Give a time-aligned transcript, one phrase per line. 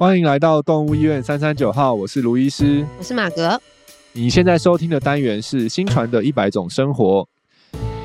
[0.00, 3.60] 欢迎来到动物医院三三九号，我是卢医师，我是马格。
[4.12, 7.28] 你现在收听的单元是新传的一百种生活，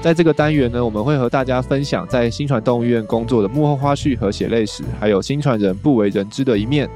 [0.01, 6.89] 在这个单元呢，我们会和大家分享在新传动物医院工作的幕后花絮和血泪史，还有新传人不为人知的一面。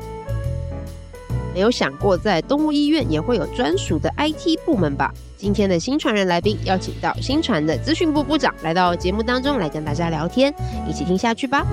[1.53, 5.13] 没有想过在动物医院也会有专属的 IT 部门吧？
[5.37, 10.53] 今天的新传人来宾邀请到新传的资讯部部长来到节目当中来跟大家聊天，
[10.89, 11.65] 一起听下去吧。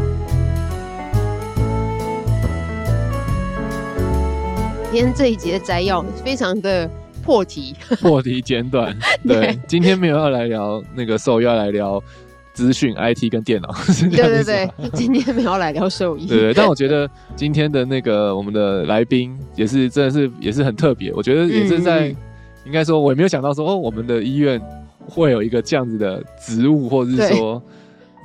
[4.97, 6.89] 天这一节的摘要非常的
[7.23, 8.97] 破题，破题简短。
[9.29, 12.03] 对，对今天没有要来聊那个兽医，要来聊
[12.55, 13.75] 资讯、IT 跟电脑。
[14.11, 16.25] 对对对，今天没有要来聊兽医。
[16.29, 21.13] 对对，但我觉得今天的那个我们的来宾也是真的是也是很特别。
[21.13, 22.17] 我觉得也是在、嗯、
[22.65, 24.59] 应该说，我也没有想到说哦，我们的医院
[25.07, 27.63] 会有一个这样子的职务，或者是说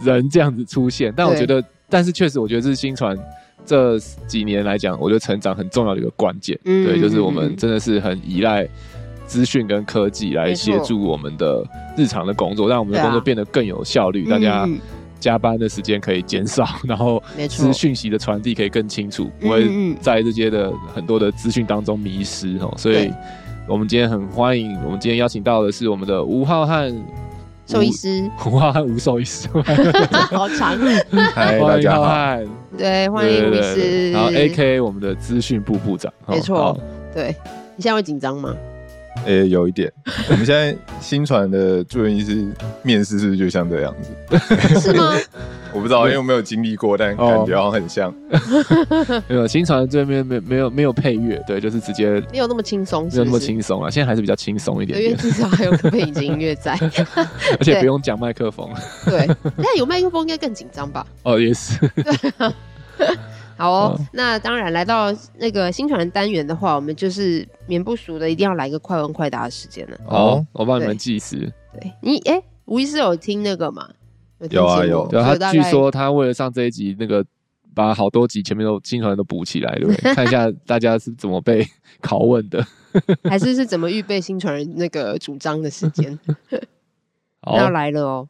[0.05, 1.13] 人这样子出现。
[1.17, 3.17] 但我觉得，但是确实，我觉得这是新传。
[3.65, 8.67] 这几年来讲，我觉得成长很重要的一个关键，嗯、对，就是我们真的是很依赖
[9.25, 11.63] 资讯跟科技来协助我们的
[11.97, 14.69] 日常的工作，让我们的工作变得更有效率，啊、大家
[15.19, 22.73] 加班的时间可以减少， 然后资讯息的传递可以更清楚，不会在这些的很多的资讯当中迷失哦。
[22.77, 23.11] 所以，
[23.67, 26.93] 我们今天很欢迎，我们今天邀请到的是我们的吴浩瀚。
[27.65, 29.47] 兽医师，哇，吴兽医师，
[30.31, 30.77] 好长，
[31.33, 32.39] 嗨，大家好，
[32.77, 36.77] 对，欢迎吴医师，然后 AK 我们的资讯部部长，没错，
[37.13, 37.35] 对，
[37.75, 38.53] 你现在会紧张吗？
[39.25, 39.91] 诶、欸，有一点。
[40.29, 42.47] 我们现在新传的住院医师
[42.83, 44.11] 面试是不是就像这样子？
[44.79, 45.13] 是吗？
[45.73, 48.13] 我不知道，因为我没有经历过，但感觉好像很像。
[48.29, 53.89] 哦、 没有，新传这边没没有没有配乐，对，就是直接没有那么轻松，没有那么轻松啊。
[53.89, 56.77] 现在还是比较轻松一点点，因为至少还有背景音乐在，
[57.57, 58.69] 而且不用讲麦克风。
[59.05, 61.05] 对，那有麦克风应该更紧张吧？
[61.23, 61.79] 哦，也是。
[63.61, 69.97] 好哦，哦，那当然来到那个新传单元的话，我们就是免不熟的，一定要来个快问快答的时间了。
[70.07, 71.51] 哦，我帮你们计时。
[71.73, 73.87] 对你，哎、欸，吴医师有听那个吗？
[74.49, 75.07] 有，有啊，有。
[75.07, 77.23] 对，他据说他为了上这一集，那个
[77.73, 80.11] 把好多集前面都新传都补起来，对不对？
[80.15, 81.65] 看一下大家是怎么被
[82.01, 82.65] 拷问的，
[83.29, 86.17] 还是是怎么预备新传人那个主张的时间？
[87.55, 88.27] 要来了哦，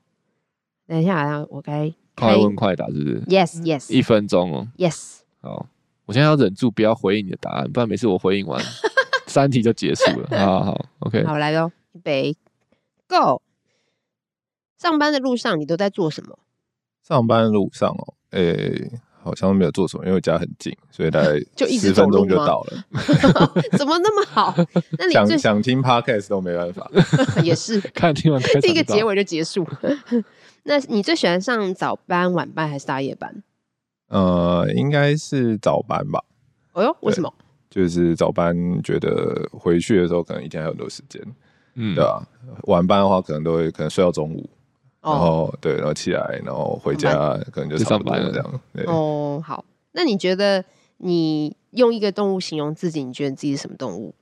[0.88, 4.68] 等一下，我该快问快答，是不是？Yes, yes，一分钟哦。
[4.78, 5.21] Yes。
[5.42, 5.66] 好，
[6.06, 8.64] 我现在要忍住不要回应你的答案，不然每次我回应完
[9.28, 10.28] 三题就结束了。
[10.40, 11.24] 好好好，OK。
[11.26, 12.36] 好，来喽，预备
[13.08, 13.42] ，Go。
[14.78, 16.38] 上班的路上你都在做什么？
[17.08, 18.92] 上班的路上哦，诶、欸，
[19.24, 22.84] 好像没有做什么，因为家很近，所以大概 就一十分钟就到了。
[23.78, 24.54] 怎么那么好？
[24.98, 26.90] 那你想想听 Podcast 都没办法。
[27.44, 29.68] 也是，看听完第一个结尾就结束。
[30.64, 33.44] 那你最喜欢上早班、晚班还是大夜班？
[34.12, 36.24] 呃，应该是早班吧。
[36.74, 37.34] 哦哟，为什么？
[37.70, 41.22] 就是早班觉得回去的时候可能一天还有很多时间，
[41.76, 42.28] 嗯，对吧？
[42.64, 44.50] 晚班的话可能都会可能睡到中午，
[45.02, 48.62] 哦、然后对，然后起来，然后回家可能就上班了这样。
[48.74, 49.64] 对哦，好。
[49.94, 50.64] 那你觉得
[50.98, 54.14] 你用一个动物形容自己，你觉得自己是什么动物？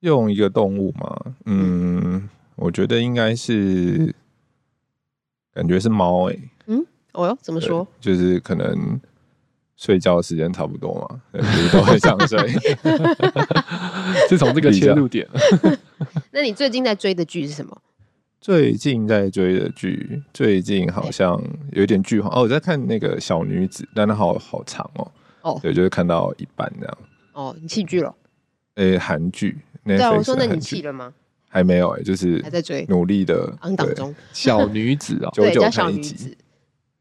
[0.00, 1.36] 用一个动物吗？
[1.44, 4.12] 嗯，我觉得应该是，
[5.54, 6.50] 感觉是猫诶、欸。
[7.12, 7.22] 嗯。
[7.24, 7.86] 哦哟，怎么说？
[8.00, 9.00] 就是可能
[9.76, 12.38] 睡觉时间差不多嘛，就是都会想睡。
[14.28, 15.26] 是从这个切入点。
[16.32, 17.76] 那你最近在追的剧是什么？
[18.40, 21.38] 最近在追的剧，最近好像
[21.72, 22.40] 有一点剧荒哦。
[22.42, 25.12] 我在看那个小女子，但它好好长哦。
[25.42, 26.98] 哦，对，就是看到一半这样。
[27.34, 28.14] 哦，你弃剧了？
[28.76, 29.58] 诶，韩剧。
[29.84, 31.12] 对啊，我说那你弃了吗？
[31.48, 33.52] 还没有诶，就是还在追，努力的。
[33.60, 36.34] 昂档中，小女子哦，对，叫小女子。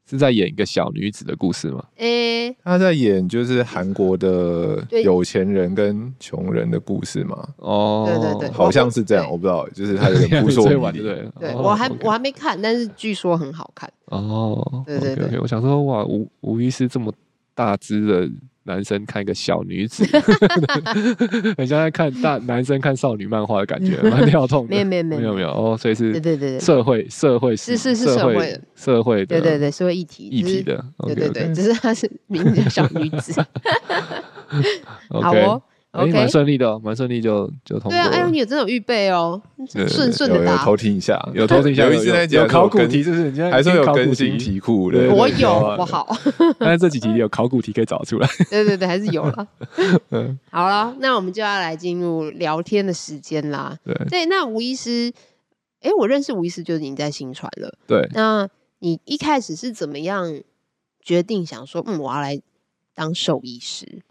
[0.09, 1.83] 是在演一个小女子的故事吗？
[1.97, 7.47] 诶、欸，他在演就是韩国的有钱人跟穷人的故事吗？
[7.57, 11.03] 哦，对对对，好像是这样，我不知道，就是他有点扑朔迷离。
[11.03, 13.91] 对，对我还我还没看，但是据说很好看。
[14.05, 17.13] 哦，对对对，对，我想说哇，吴吴医师这么
[17.53, 18.29] 大只的。
[18.69, 20.05] 男生看一个小女子，
[21.57, 24.69] 很像在看大男生看少女漫画的感觉，蛮 跳痛的。
[24.69, 33.33] 没有没有没有没有哦，所以是对对对社会社会是是是社会社会的对对对社会议题议题的，对对对，只是她是名字叫小女子。
[35.09, 35.61] 好哦。
[35.91, 37.91] 哎，蛮顺利的哦，蛮顺利就就通过。
[37.91, 39.41] 对啊，哎呦，你有这种预备哦，
[39.87, 40.51] 顺顺的答。
[40.57, 41.85] 有偷听一下，有偷听一下。
[41.85, 45.09] 有一次在讲考古题，就是你还说有更新题库的。
[45.13, 46.07] 我有，我好。
[46.59, 48.29] 但是这几集有考古题可以找出来。
[48.51, 49.47] 对对对，还是有了。
[50.11, 53.75] 嗯，好了，那我们就要来进入聊天的时间啦。
[53.83, 55.11] 对对，那吴医师，
[55.81, 57.75] 哎，我认识吴医师就是已经在新传了。
[57.87, 58.47] 对，那
[58.77, 60.39] 你一开始是怎么样
[61.01, 62.39] 决定想说，嗯，我要来
[62.93, 64.03] 当兽医师？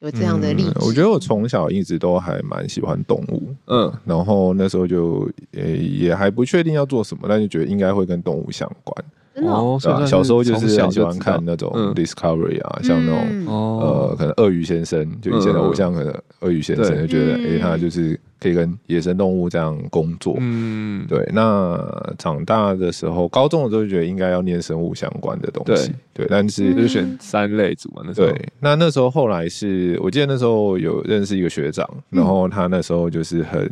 [0.00, 0.70] 有这样的例子？
[0.76, 9.04] 嗯、我觉得我从小一直都还蛮喜欢动物，嗯，然后那时候就也也还不确定要做什么，但就觉得应该会跟动物相关。
[9.46, 20.36] 哦，小时候就是很喜欢看那种 Discovery 啊，像那种呃，可能鳄鱼先生，就以前的偶像，可能鳄鱼先生就觉得，哎，他就是可以跟野生动物这样工作。
[20.38, 21.28] 嗯，对。
[21.32, 21.78] 那
[22.18, 25.92] 长大的时候，高中的时候就觉得应该要念生物相关的东西。
[26.12, 28.02] 对，但是就选三类组嘛。
[28.04, 28.48] 那时候，对。
[28.60, 33.70] 那那时候后来是我记得那时候有认识一个学长，然后他那时候就是很，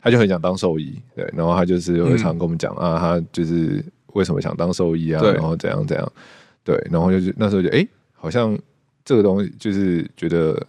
[0.00, 3.84] 他就很想当兽医，对，然后他就是会常跟我们讲啊，他就是。
[4.14, 5.22] 为什么想当兽医啊？
[5.22, 6.12] 然后怎样怎样？
[6.64, 8.58] 对，然后就是那时候就哎，好像
[9.04, 10.66] 这个东西就是觉得，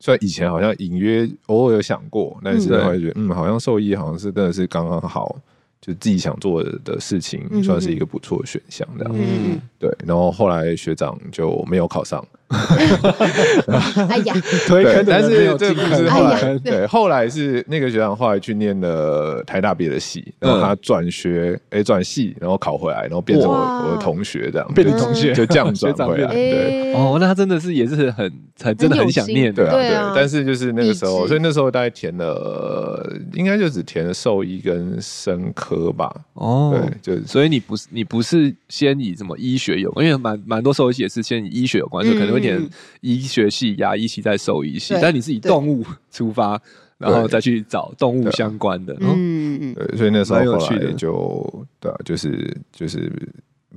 [0.00, 5.36] 虽然以前好像隐约偶尔有想过，但是后来觉得嗯，好像兽医好像是真的是刚刚好。
[5.80, 9.12] 就自己想做的事情，算是一个不错的选项，这样。
[9.14, 9.94] 嗯，对。
[10.06, 12.26] 然后后来学长就没有考上。
[14.08, 14.34] 哎呀，
[14.68, 26.32] 对，但是这不是后来，对，后来是那个学长后来去念了台大别的系，然后他转学，哎，转系，然后考回来，然后变成我我的同学，这样，变成同学，就这样转 回来。
[26.32, 28.30] 对，哦，那他真的是也是很
[28.60, 30.12] 很真的很想念，对啊，对。
[30.14, 35.84] 但是就是那个时候，所以那时候大概填了，应该就只填了兽医跟生科。
[35.94, 42.70] 吧，哦，对，就是，所以你不是你不是先以什么医学有，因为蛮蛮多兽医系也是先以医学有关，就可能会填
[43.00, 46.60] 医学系、牙医系再兽医系，但你是以动物出发，
[46.98, 53.10] 然后再去找动物相关的，嗯，对，所以那时候后来就对啊，就是就是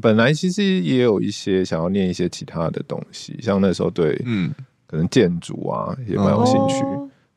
[0.02, 4.54] 本来其实也有一些想要念一些其他的东西，像那时候对，嗯，
[4.86, 6.84] 可能建筑啊也蛮有兴趣。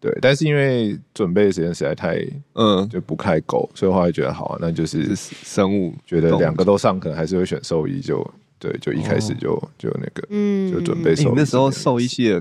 [0.03, 2.19] 对，但是因为准备的时间实在太，
[2.55, 8.27] 嗯，就不太够，所以后来觉得好啊，那就是生物，觉得两个都上，可能还是会选兽医，就
[8.61, 11.27] 对，就一开始就就那个，嗯，就准备兽医。
[11.27, 12.41] 你那时候兽医系的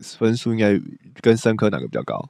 [0.00, 0.78] 分数应该
[1.22, 2.28] 跟生科哪个比较高？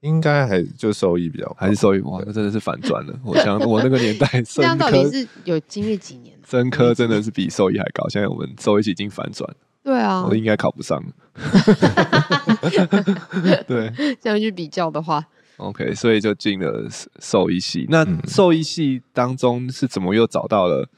[0.00, 1.98] 应该还就兽医比较高，还是兽医？
[2.00, 3.12] 哇，那真的是反转了。
[3.24, 6.38] 我想我那个年代， 这样到底是有经历几年？
[6.46, 9.56] 生科真的是比兽医还高，现在我们兽医系已经反转了。
[9.82, 11.02] 对啊，我应该考不上。
[13.66, 15.24] 对，这样去比较的话
[15.56, 16.86] ，OK，所以就进了
[17.20, 17.86] 兽医系。
[17.88, 20.88] 那兽医系当中是怎么又找到了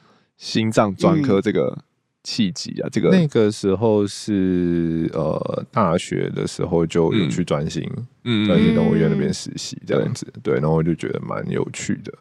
[0.41, 1.77] 心脏专科这个
[2.23, 2.89] 契机啊？
[2.91, 7.87] 这个那个时候是呃大学的时候就有去专心，
[8.23, 10.25] 嗯，专心动物医院那边实习这样子。
[10.41, 12.11] 对，然后我就觉得蛮有趣的，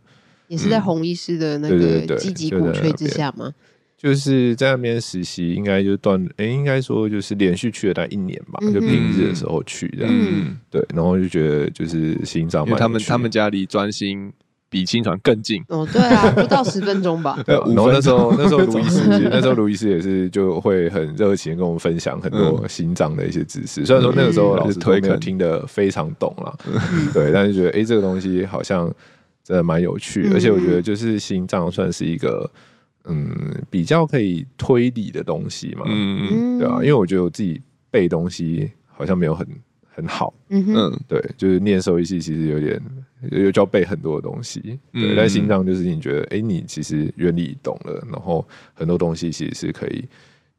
[0.49, 3.55] 也是在洪医师的那个积极鼓吹之下吗？
[3.97, 14.31] 就是在那边实习，应该就断，哎，应该说就是连续去了大概一年吧，就平日的时候去这样，嗯，对，然后就觉得就是心脏，因为他们他们家离专心
[14.71, 17.39] 比心传更近，哦，对啊，不到十分钟吧。
[17.45, 26.57] 对，然后那时候那时候卢医师，那时候卢医师也是就会很热情跟我们分享很多心脏的一些知识，虽然说那个时候老师没有听得非常懂了，
[27.13, 28.91] 对，但是觉得哎，这个东西好像
[29.45, 32.51] 真的蛮有趣，而且我觉得就是心脏算是一个。
[33.07, 33.35] 嗯，
[33.71, 36.75] 比较可以推理的东西嘛，嗯，对吧？
[36.83, 37.59] 因为我觉得我自己
[37.91, 39.47] 背东西好像没有很
[39.95, 42.79] 很好，嗯哼，对，就是念兽医系其实有点
[43.31, 44.61] 又就要背很多的东西，
[44.93, 45.13] 对。
[45.13, 50.05] 嗯、但心脏就是你觉得，哎、欸，你其实原理懂了，然后很多东西其实是可以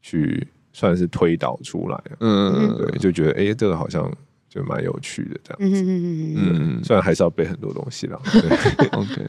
[0.01, 4.11] 去算是推导出来，嗯，对，就觉得哎、欸，这个好像
[4.49, 6.35] 就蛮有趣的这样子，嗯嗯
[6.77, 9.25] 嗯，虽然还是要背很多东西啦， 对，OK。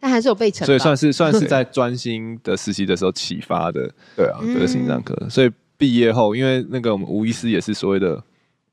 [0.00, 5.28] 但还是有背成，所以算是 算是在专心的实习的时候启发的，对啊，这个心脏科。
[5.28, 8.22] 所以毕业后，因为那个我们吴医师也是所谓的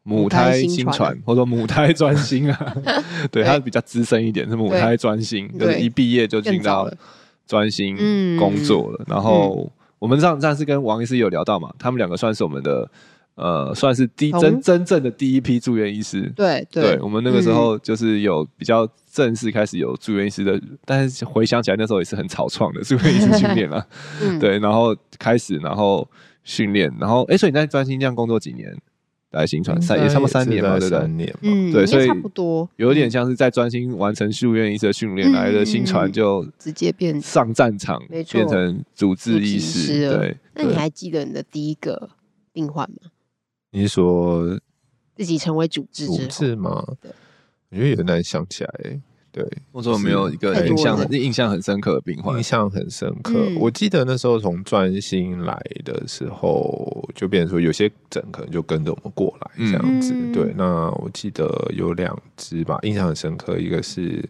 [0.05, 2.75] 母胎新传，或者说母胎专心啊，
[3.29, 6.89] 对，他比较资深一点，是母胎专心，就是一毕业就进到
[7.45, 7.97] 专心
[8.39, 9.03] 工作了。
[9.07, 9.69] 然后
[9.99, 12.89] 我们上上次跟王医师有聊到嘛，他们两个算是我们的。
[13.35, 16.21] 呃，算是第真真正的第一批住院医师。
[16.37, 23.85] 对对，对，我们那个时候就是有比较正式开始有住院医师的，但是回想起来那时候也是很草创的住院医师训练了。
[24.39, 26.09] 对，然后开始，然后
[26.45, 28.73] 训练，然后哎，所以你在专心这样工作几年？
[29.35, 30.99] 来新传三也差不多三年嘛，对不对？
[30.99, 40.09] 三年，嗯，对，所以差不多，有点像是在专心完成住院医师的训练来的新传就直接变上战场，没错，变成主治医师。
[40.09, 42.09] 对，那你还记得你的第一个
[42.53, 43.11] 病患吗？
[43.71, 44.57] 你是说
[45.15, 46.81] 自己成为主治主治吗？
[47.01, 47.11] 对，
[47.71, 49.01] 我觉得有点难想起来。
[49.35, 52.37] 对，或者有没有一个印象很印象很深刻的病患？
[52.37, 53.33] 印象很深刻。
[53.35, 60.13] 嗯、我记得那时候从专心来的时候，就变成说有些诊可能就跟着我们过来这样子。
[60.15, 63.59] 嗯、对，那我记得有两只吧，印象很深刻。
[63.59, 64.23] 一个是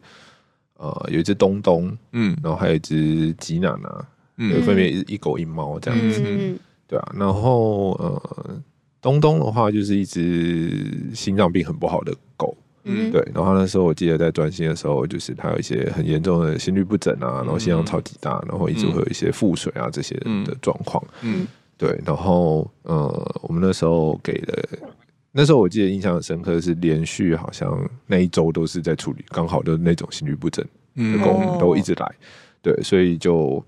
[0.77, 4.07] 呃，有一只东东，嗯，然后还有一只吉娜娜，
[4.37, 6.23] 嗯，分别一狗一猫这样子。
[6.25, 6.57] 嗯、
[6.87, 8.59] 对啊，然后呃。
[9.01, 12.57] 东东的话就是一只心脏病很不好的狗。
[12.87, 13.19] 嗯，对。
[13.33, 20.15] 然后那时候我记得在专心的时候，就是他有一些很严重的心律不整啊，然后心脏超级大，然后一直会有一些腹水啊这些
[20.45, 21.03] 的状况。
[21.23, 21.99] 嗯，对。
[22.05, 24.63] 然后呃，我们那时候给的，
[25.31, 27.75] 那时候我记得印象很深刻是连续好像
[28.05, 30.63] 那一周都是在处理，刚好的那种心律不整
[30.95, 32.15] 的狗都一直来。
[32.61, 33.65] 对，所以就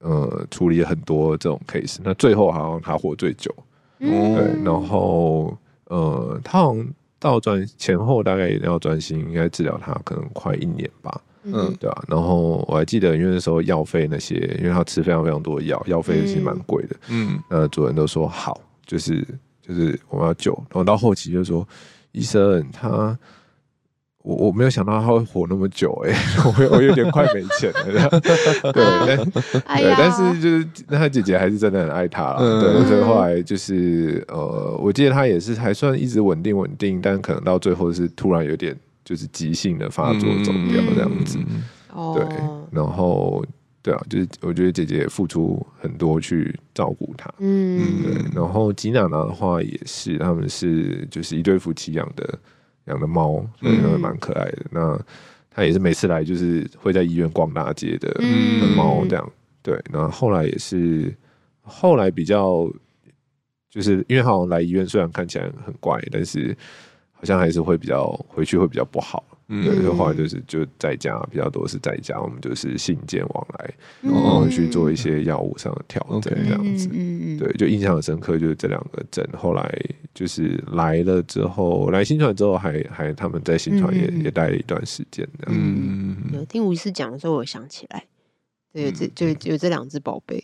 [0.00, 1.96] 呃处理了很多这种 case。
[2.04, 3.50] 那最后好像他活最久。
[3.98, 6.86] 对，然后呃，他好像。
[7.24, 12.04] 到转前后大概也要专心，应该治疗他可能快一年吧，嗯，对啊。
[12.06, 17.42] 然后我还记得，因为那时候药费那些，因为他吃非常非常多的药，药费其实蛮贵的，嗯。
[17.48, 19.26] 那主人都说好，就是
[19.62, 20.52] 就是我们要救。
[20.68, 21.66] 然后到后期就说，
[22.12, 23.18] 医生他。
[24.24, 26.18] 我我没有想到他会活那么久哎、欸，
[26.70, 28.08] 我我有点快没钱了，
[28.72, 29.18] 对，但、
[29.76, 41.38] 对，但是就是那他姐姐还是真的很爱他了，嗯、对，所以后来就是呃，我记得他也是还算一直稳定稳定，但可能到最后是突然有点就是急性的发作走掉这样子，
[41.94, 42.24] 嗯、对，
[42.70, 43.44] 然后
[43.82, 52.38] 对啊，就是我觉得姐姐也付出很多去照顾他，嗯，对，然后吉娜娜的话也是，他们是就是一对夫妻养的。
[52.86, 54.58] 养的猫，所以它蛮可爱的。
[54.64, 55.00] 嗯、那
[55.50, 58.14] 它也是每次来就是会在医院逛大街的
[58.76, 59.24] 猫这样。
[59.26, 61.14] 嗯、对，然后后来也是
[61.62, 62.70] 后来比较，
[63.70, 66.56] 就是因为好像来医院虽然看起来很怪，但是
[67.12, 69.24] 好像还是会比较回去会比较不好。
[69.48, 76.88] 嗯，对，后来就是就在家比较多是在家，我们就是信件往来，然后去做一些药物上的调整这样子。
[76.92, 79.70] 嗯，对，就印象很深刻，就是这两个诊后来
[80.14, 85.28] 就是来了之后，来新传之后还还他们在新传也也待了一段时间。
[85.46, 88.06] 嗯，有听吴医师讲的时候，我想起来，
[88.72, 90.42] 对，这就就有这两只宝贝。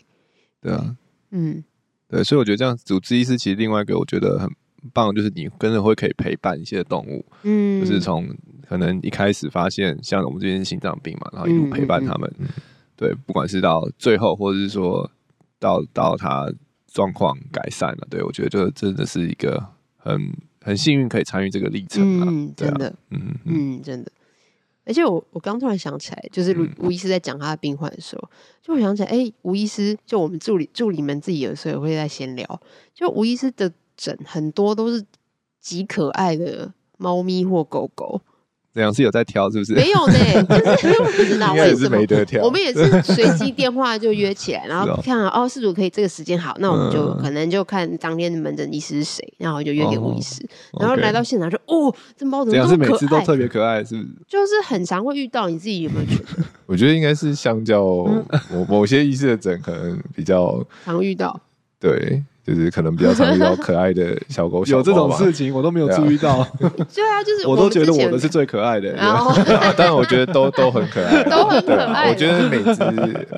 [0.61, 0.95] 对啊，
[1.31, 1.63] 嗯，
[2.07, 4.47] 对，所以我觉得这样主治医师其实另外一个我觉得很
[4.93, 8.27] 棒，就是你跟着会可以陪伴一些动物，嗯，就是从。
[8.71, 12.61] 可能一开始发现像我们这边心脏病嘛，然后一路陪伴他们，嗯嗯嗯、
[12.95, 15.11] 对，不管是到最后，或者是说
[15.59, 16.49] 到到他
[16.87, 19.61] 状况改善了，对，我觉得这真的是一个
[19.97, 24.09] 很很幸运可以参与这个历程啊，嗯，真的，嗯嗯，真的。
[24.85, 28.29] 而且我我刚突然想起来，就是吴吴医师在讲他的病患的时候，
[28.61, 32.61] 就我想起来，哎、欸，吴医师就我们助理助理们自己有时候也会在闲聊，
[32.93, 33.69] 就吴医师的
[34.01, 35.05] 诊很多都是
[35.59, 38.19] 极可爱的猫咪或狗狗。
[38.73, 39.73] 怎样是有在挑，是不是？
[39.73, 41.97] 没有呢，就是 因为我不知道为什么。
[41.97, 42.41] 没得挑。
[42.41, 50.41] 我们也是随机电话就约起来，然后看哦，事主可以这个时间好，那我们就可能就看当天的门诊医师是谁，然后就约给吴医师，
[50.79, 52.87] 然后来到现场就哦，这猫怎么这么可爱？
[52.87, 54.07] 这样是每次都特别可爱，是不是？
[54.25, 56.41] 就是很常会遇到，你自己有没有觉得？
[56.65, 57.85] 我觉得应该是相较
[58.49, 61.37] 某某些医师的诊，可能比较常遇到。
[61.77, 62.23] 对。
[62.43, 66.43] 就是可能比较常遇到可爱的小狗，小，有这种事情我都没有注意到。
[66.59, 66.67] 对
[67.05, 68.91] 啊，就是我都觉得我的是最可爱的。
[68.93, 69.31] 然后，
[69.77, 72.09] 但我觉得都都很可爱，都很可爱。
[72.11, 72.73] 我觉得每只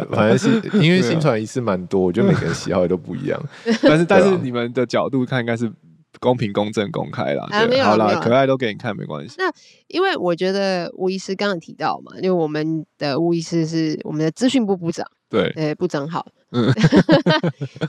[0.09, 3.37] 反正是因为新传一次蛮多，我觉得每个人喜好也都不一样。
[3.83, 5.69] 但是但是你们的角度看应该是
[6.21, 7.45] 公平、公正、公开啦。
[7.83, 9.35] 好啦，可爱都给你看没关系。
[9.37, 9.51] 那
[9.87, 16.25] 因为我觉得吴医师刚刚提到嘛，因为我们的吴医师是我们的资讯部部长，对，呃，部长好。
[16.55, 16.71] 嗯，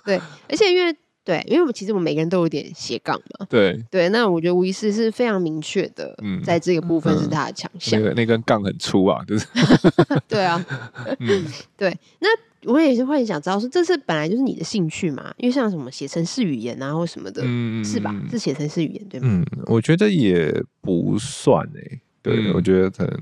[0.04, 0.18] 对，
[0.48, 0.92] 而且因为。
[1.24, 3.46] 对，因为我们其实我们每个人都有点斜杠嘛。
[3.48, 7.98] 对对，那我觉得吴医师是非常明确的，嗯，在这个部分是他的强项。
[7.98, 9.46] 那个那根杠很粗啊，就是。
[10.28, 10.64] 对啊，
[11.20, 11.44] 嗯，
[11.78, 11.96] 对。
[12.20, 12.28] 那
[12.70, 15.32] 我也是会想知道说，这是本来就是你的兴趣嘛？
[15.38, 18.14] 因为像什么写程式语言啊，或什么的，嗯，是吧？
[18.30, 19.28] 是写程式语言对吗？
[19.30, 22.00] 嗯，我觉得也不算诶。
[22.22, 23.18] 对，我觉得可能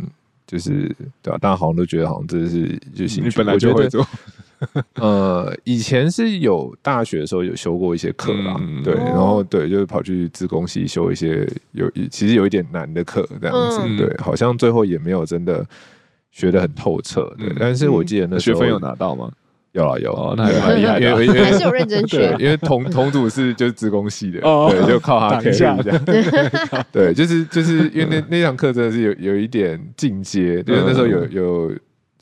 [0.46, 1.38] 就是对吧？
[1.38, 4.04] 大家好像都觉得好像这是就兴趣，本来就会做。
[5.00, 15.64] 呃，以前是有大学的时候有修过一些课啦，嗯、对，然后对，就是跑去自工系修一些有其实有一点难的课这样子，嗯、对，好像最后也没有真的
[16.30, 19.30] 学的很透彻，对，嗯、但是我记得那时候学分有拿到吗？
[19.72, 31.72] 有啊有，啊，那还蛮 厉害的，因为因为还是有认真学，因为同同组是就是自工系的，对，就靠他 carry 这样，对，就是就是因为那那堂课真的是有有一点进阶，因为那时候有有。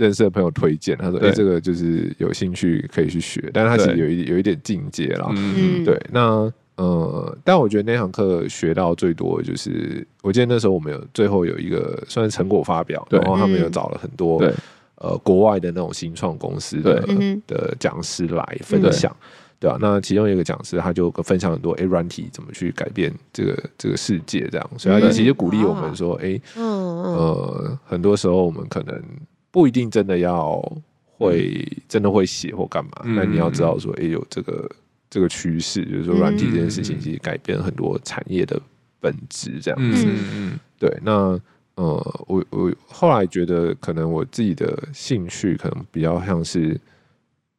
[0.00, 5.30] 认识的朋友推荐，他说：“哎、欸，这个就是有兴趣可以去学，但是他其实有一有一点境界啦。
[5.36, 6.00] 嗯，对。
[6.10, 14.50] 那呃，但我觉得那堂课学到最多的就是，我记得那时候我们有最后有一个算是成果发表，然后他们有找了很多对。
[14.96, 17.02] 呃国外的那种新创公司的
[17.46, 19.14] 的讲师来分享，
[19.58, 19.78] 对吧、啊？
[19.80, 26.64] 那其中一个讲师他就分享很多，哎、欸，软体怎么去改变这个这个世界这样，所以他就其实鼓励我们说，哎、嗯，
[27.14, 29.02] 呃，很多时候我们可能。
[29.50, 30.60] 不一定真的要
[31.04, 34.70] 会真的会写或干嘛，那你要知道说，哎，有这个
[35.08, 38.60] 这个趋势，就是说软体这件事情其实改变很多产业的
[39.00, 40.06] 本质，这样子。
[40.06, 40.96] 嗯嗯，对。
[41.02, 41.40] 那
[41.74, 46.78] 呃，我我后来觉得，可能我自己的兴趣可能比较像是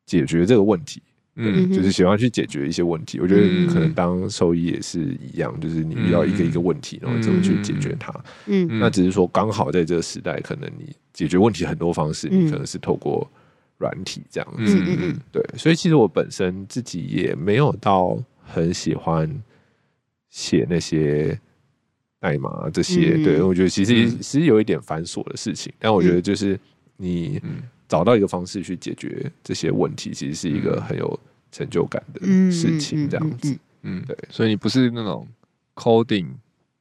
[0.05, 1.01] 解决这个问题。
[1.43, 3.19] 嗯，就是喜欢去解决一些问题。
[3.19, 8.13] 我觉得可能当兽医也是一样，就是你遇到一个一个问题，然后怎么去解决它。
[8.45, 13.29] 嗯，那只是说刚好在这个时代，可能你解决问题很多方式，你可能是透过
[13.79, 14.77] 软体这样子。
[14.77, 15.43] 嗯嗯，对。
[15.57, 19.27] 所以其实我本身自己也没有到很喜欢
[20.29, 21.39] 写那些
[22.19, 23.17] 代码这些。
[23.24, 26.60] 对，我觉得其实其实有一点繁琐的事情，但我觉得就是
[26.98, 27.41] 你。
[27.91, 31.19] 找到一个方式去解决这些问题，其实是一个很有
[31.51, 33.10] 成就感的事情。
[33.10, 35.27] 这样子，嗯，对，所以你不是那种
[35.75, 36.27] coding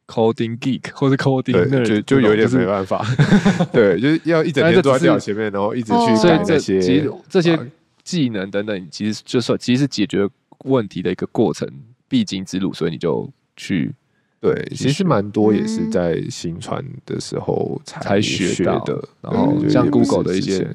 [0.06, 3.04] coding geek 或者 coding，对，就就有点没办法。
[3.72, 7.58] 对，就是要一整天坐在电脑前面，然后一直去改这些，其实这些
[8.02, 10.28] 技能等等，其实就是其实是解决
[10.64, 11.68] 问题的一个过程
[12.08, 13.94] 必经之路，所以你就去。
[14.40, 20.66] 对，其实蛮多也是在新传的时候才学的，然后像 Google 的一些。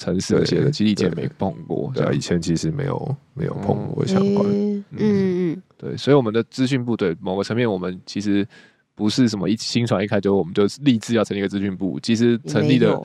[0.00, 4.84] 城市这些的，其实以前没碰过，对，以前其实没有没有碰过相关，嗯。
[4.96, 8.46] 嗯，对，所以我们的资讯部对某个层面，我们其实
[8.94, 12.98] 不是什么一新传一开就我们就立志要成立一个资讯部，其实成立的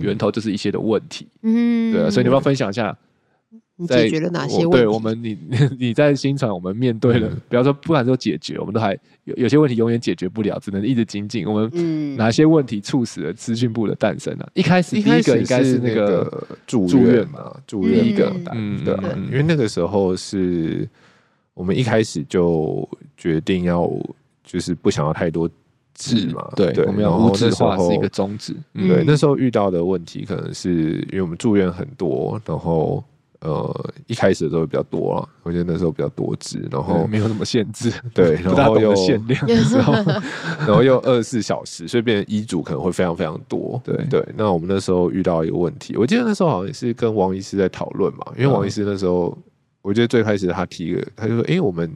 [0.00, 2.96] 源头就是一些的问题，嗯，对，所以你要不要分享一下？
[3.80, 4.76] 你解决了哪些问题？
[4.76, 5.38] 对我们，你
[5.78, 8.92] 你在新传，我们面对了，比方说，不管说解决，我们都还
[9.22, 11.46] 有有些问题永远解决不了，只能一直精进。
[11.46, 14.44] 我们哪些问题促使了资讯部的诞生呢？
[14.54, 18.28] 一开始第一个应该是那个住院嘛，住院一个
[18.84, 18.96] 对，
[19.30, 20.88] 因为那个时候是
[21.54, 23.88] 我们一开始就决定要，
[24.42, 25.48] 就是不想要太多
[25.94, 28.56] 字嘛，对，我们要无纸化是一个宗旨。
[28.74, 33.04] 对，那时候遇到的问题可能是因为我们住院很多，然后。
[33.40, 39.92] 呃，一开始的时候比较多了，我觉得那时候比较多汁，然后没有什么限制，对， 然后又限量的时候，
[40.66, 43.80] 然后又二十四小时，所以变成医嘱可能会非常非常多。
[43.84, 49.36] 对对，那我们那时候遇到一个问题，我记得那时候好像也是跟王医师在讨论嘛，因为王医师那时候，
[49.82, 51.88] 我觉得最开始他提一个，他就说，哎，我们。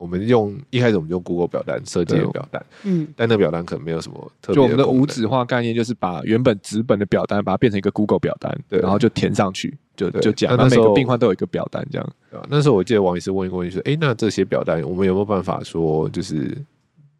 [0.00, 4.54] 我们用一开始我们用 Google 表单设计的表单，嗯，但那表单可能没有什么特别。
[4.54, 12.12] 就我们的无纸化概念，就是把原本纸本的表单，把它变成一个 Google 表单，对，然后就填上去，就就讲，那每个病患都有一个表单，这样。
[12.48, 16.56] 那时候我记得王医师问一个问题说：“哎，那这些表单我们有没有办法说，就是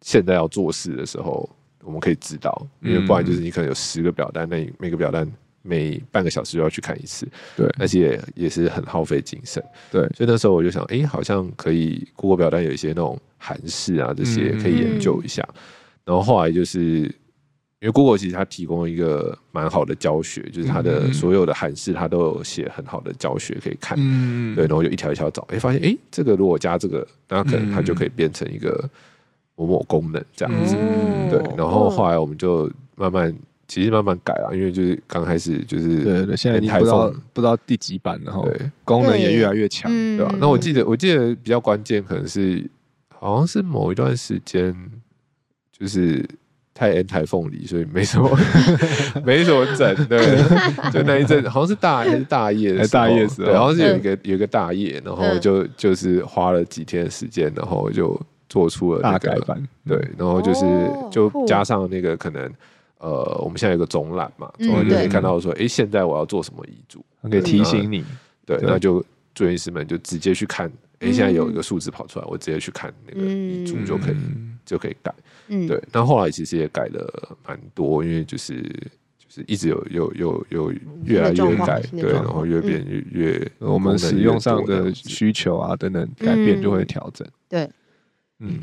[0.01, 1.47] 现在要做事的时候，
[1.83, 2.67] 我们可以知道？
[2.81, 5.31] 因为不然就是你可能有十个表单，那你每个表单。”
[5.63, 15.47] 每半个小时就要去看一次，对，而且也是很耗费精神，对，所以那时候我就想，哎、欸，好像可以，Google 表单有一些那种韩式啊，这些可以研究一下。
[15.53, 15.55] 嗯、
[16.05, 16.79] 然后后来就是
[17.79, 28.89] 因为 Google 其实它提供一个蛮好的教学，就是它的所有的韩式它都有写很好的教学可以看，嗯，对，然后就一条一条找，哎、欸，发现哎、欸，这个如果加这个，那可能它就可以变成一个
[29.55, 33.31] 某某功能这样子，嗯、对，然后后来我们就慢慢。
[33.71, 40.35] 其实慢慢改了，因为就是刚开始就是对对，现在你不知道不知道第几版了哈，对，功能也越来越强，对吧？
[40.41, 42.69] 那我记得我记得比较关键可能是
[43.17, 44.75] 好像是某一段时间
[45.71, 46.21] 就是
[46.73, 48.29] 太盐台凤梨，所以没什么
[49.23, 50.19] 没什么整，对，
[50.91, 60.65] 就那一阵好像是大还是大叶的大叶时候，然后是有一个有一个大叶，然后就就是花了几天的时间，然后就做出了大改版，对，然后就是
[61.09, 62.51] 就加上那个可能。
[63.01, 68.05] 呃，我们现在有个总览嘛，总览就可以看到说，哎，现在我要做什么遗嘱，可以提醒你。
[68.45, 74.15] 对，那就住院医师们就直接去看，哎，现在有一个数字跑出来，我直接去看那个遗嘱就可以，
[74.63, 75.11] 就可以改。
[75.47, 78.61] 对，那后来其实也改了蛮多，因为就是
[79.17, 80.71] 就是一直有有有有
[81.03, 87.27] 越来越改，对，然后越变越越，我们使用上的需求啊等等改变就会调整。
[87.49, 87.67] 对，
[88.37, 88.59] 嗯。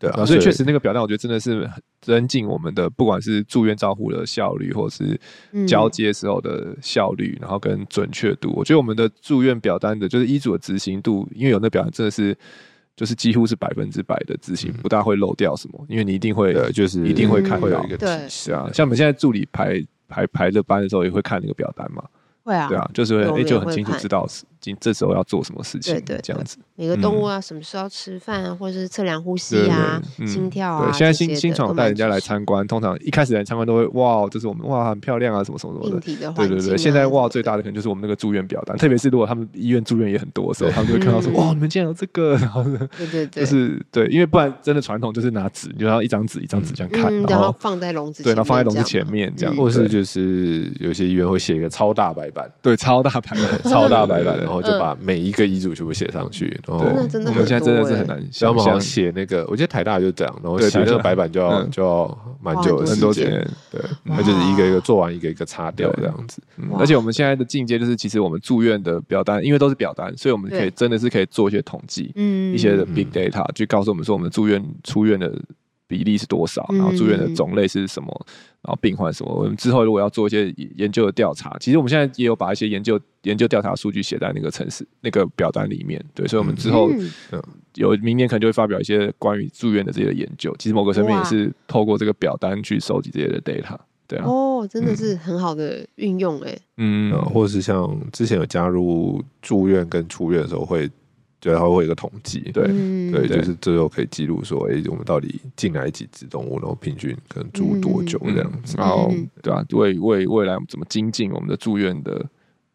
[0.00, 1.68] 对啊，所以确实那个表单，我觉得真的是
[2.00, 5.20] 增进我们的不管是住院照护的效率，或是
[5.68, 8.50] 交接时候的效率，然后跟准确度。
[8.56, 12.34] 我觉得我们的住院表单的，就是医嘱的执行度，因为有那表单真的是
[12.96, 18.70] 就是几乎是百分之百的执行，不大会漏掉什么，因为你一定会，就是一定会看到一个提示啊。
[18.72, 22.02] 像我们现在助理排排排的班的时候，也会看那个表单嘛。
[22.42, 26.58] 会啊，对啊，就是会哎，就很清楚知道是今这时候要做什么事情，对对，这样子。
[26.76, 30.90] 每个动物啊，什么时候吃饭啊，或者是测量呼吸啊、心跳啊。
[30.90, 36.00] 对，现在新新传带人家来参观，通常一开始来参观都会哇，这是我们哇很漂亮啊，什么什么什么的。
[36.00, 42.62] 对对对，现在哇最大的可能就是我们那个住院表单，特别是如果他们医院住院也很多的时候，他们就会看到说哇，你们竟然有这个，然后
[42.96, 53.10] 对对对， 就是对，因为不然真的传统就是拿纸，你就要一张纸一张纸这样看，然后放在笼子，对，然后放在笼子前面这样，或是就是有些医院会写一个超大白板，对，超大。
[53.20, 56.58] 白板超大白板的， 然后就把每一个遗嘱全部写上去。
[56.66, 63.30] 然后我们现在真的是很难想象写那个，我觉得台大就这样，然后写那个白板就要就要蛮久的时间，
[63.70, 66.42] 对，那就是一个一个做完，一个一个擦掉这样子。
[66.78, 75.32] 而且我们现在的进阶就是，其实我们住院的表单，因为都是表单，所以我们可以真的是可以做一些统计，嗯，一些的 big data 去告诉我们说，我们住院出院的。
[75.90, 76.64] 比例是多少？
[76.70, 78.26] 然后住院的种类是什么？
[78.62, 79.34] 然后病患什么？
[79.34, 86.00] 我们之后如果要做一些研究的调查，其实我们现在也有把一些研究研究调查数据写在那个城市那个表单里面。
[86.14, 86.88] 对，所以我们之后
[87.74, 90.54] 有明年可能就会发表一些关于住院的这些研究。
[90.60, 93.76] 其实某个层面也是透过这个表单去收集这些的 data。
[94.06, 96.56] 对啊，哦，真的是很好的运用哎。
[96.76, 100.88] 嗯，或者是像之前有加入住院跟出院的时候会。
[101.40, 109.10] 就它会有一个统计，对、嗯、对，就是最后可以记录说，哎、欸，我们到底进来几只动物，然后平均可能住多久这样子，嗯、然后
[109.42, 112.22] 对啊，为为未来怎么精进我们的住院的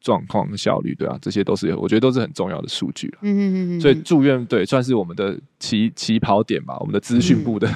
[0.01, 3.19] 状况效率，对啊，这些都是我觉得都是很重要的数据了。
[3.21, 7.67] 嗯嗯嗯，所以住院对算是我们的起起跑点吧，我们的资讯部的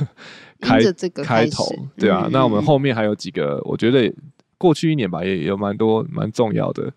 [0.60, 0.80] 开，
[1.24, 1.66] 开头，
[1.98, 4.12] 对啊，那我们后面还有几个，我觉得
[4.58, 6.92] 过去一年吧，也有蛮多蛮重要的。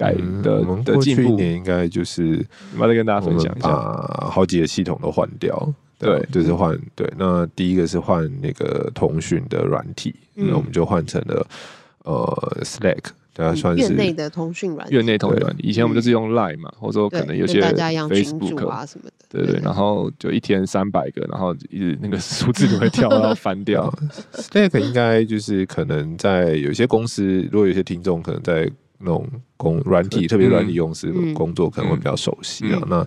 [0.00, 2.42] 改的的进步，去年应该就是
[2.78, 5.70] 我再跟大家分享一下，把好几个系统都换掉。
[5.98, 7.06] 对，就是换对。
[7.18, 11.46] 那第一个是换那个通讯的软体，那我们就换成了
[12.04, 14.94] 呃 Slack，大家算是院内的通讯软体。
[14.94, 19.12] 院内通讯软体，以前我们就是用 Line 嘛，或者说可能有些 Facebook 啊什么的。
[19.28, 23.92] 对对，然后就一天三百个，然后一直那个数字就会跳到翻掉。
[24.32, 28.70] Slack 应该就是可能在有些公司，如果有些听众可能在。
[29.00, 32.80] 那种工软体，特别软体公司工作可能会比较熟悉啊。
[32.86, 33.06] 那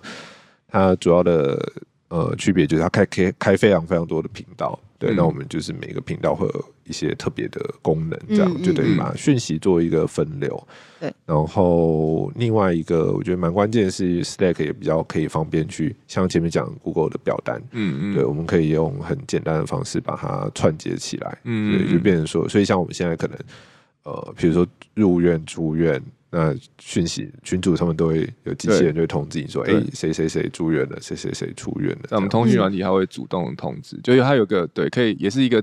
[0.68, 1.72] 它主要的
[2.08, 5.12] 呃区别就是它开开开非常非常多的频道，对。
[5.12, 10.68] 嗯、那我们就是每个频道会有一些特别的功能，这样、嗯、就等于把讯息做一个分流。
[10.98, 11.14] 对、嗯。
[11.26, 23.38] 然后另外一个我觉得蛮关键的是 Stack 也比较可以方便去像前面讲 Google 的表单，嗯嗯，对，我们可以用很简单的方式把它串接起来，嗯，对，就变成说，所以像我们现在可能。
[24.04, 32.00] 呃，比如说入院、住院，那讯息群主他们都会有机器人就会通知你说，哎，谁谁谁住院了，谁谁谁出院了。
[32.10, 35.62] 那我们通讯软体它会主动通知，就是它有个对，可以也是一个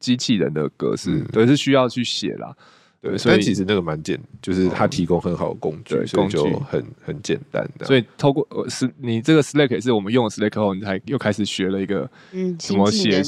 [0.00, 2.54] 机器人的格式，对，是需要去写啦。
[3.00, 7.86] 对，所以其实那个蛮简，就是它提供很好的工具，所以就很很简单的。
[7.86, 13.22] 所以透过呃，是你这个 Slack 也是我们用了 Slack 后，你才又开始学了一个嗯，怎么写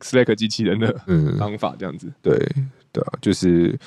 [0.00, 2.38] Slack 机器人的嗯方法这样子，对。
[2.96, 3.78] 对啊，就是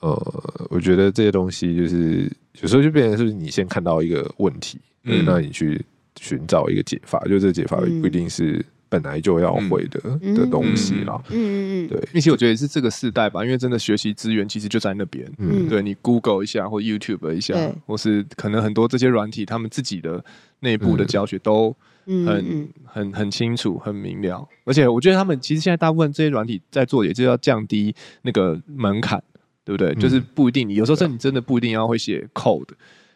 [0.00, 2.30] 呃，我觉得这些东西就是
[2.62, 5.84] 有时候就变成是你先看到一个问题，嗯，那你去
[6.18, 10.00] 寻找一个解法，就这个解法不一定是本来就要会的
[10.34, 11.22] 的东西啦。
[11.28, 15.30] 嗯嗯嗯，对，并且我觉得是这个时代吧，因为真的学习资源其实就在那边。
[15.36, 20.24] 嗯，对你 Google 一下或 YouTube 一下，或是可能很多这些软体，他们自己的
[20.60, 21.76] 内部的教学都。
[22.06, 29.22] 很很很清楚，很明了，而且我觉得他们其实现在大部分这些软体在做，也就是要降低那个门槛，
[29.64, 29.92] 对不对？
[29.92, 32.68] 嗯、就是不一定，你有时候你真的不一定要会写 code，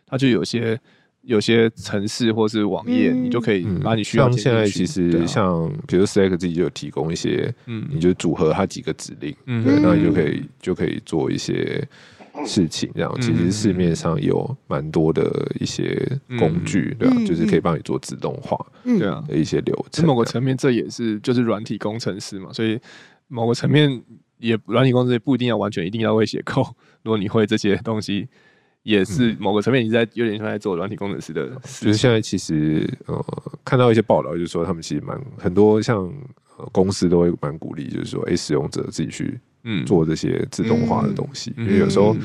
[0.06, 0.78] 它就有些
[1.22, 4.30] 有些城市或是网页，嗯、你就可以把你需要。
[4.30, 11.86] 像现在其实像比如 Slack 自己就有提供一些，嗯，你就组合它几个指令，嗯，对，那你就可以就可以做一些。
[12.46, 16.00] 事情这样，其实市面上有蛮多的一些
[16.38, 17.16] 工具，对吧？
[17.26, 20.06] 就是可以帮你做自动化，对啊的一些流程。
[20.06, 22.78] 某个层面，这也是就是软体工程师嘛，所以
[23.28, 24.02] 某个层面
[24.38, 26.72] 也软体工程师不一定要完全一定要会写 code，
[27.02, 28.28] 如果你会这些东西，
[28.82, 31.48] 也是某个层面你在有点像在做软体工程师的。
[31.80, 33.24] 就是现在其实呃
[33.64, 36.10] 看到一些报道，就是说他们其实蛮很多像
[36.72, 39.38] 公司都会蛮鼓励，就是说哎使用者自己去。
[39.64, 42.16] 嗯，做这些自动化的东西，因为有时候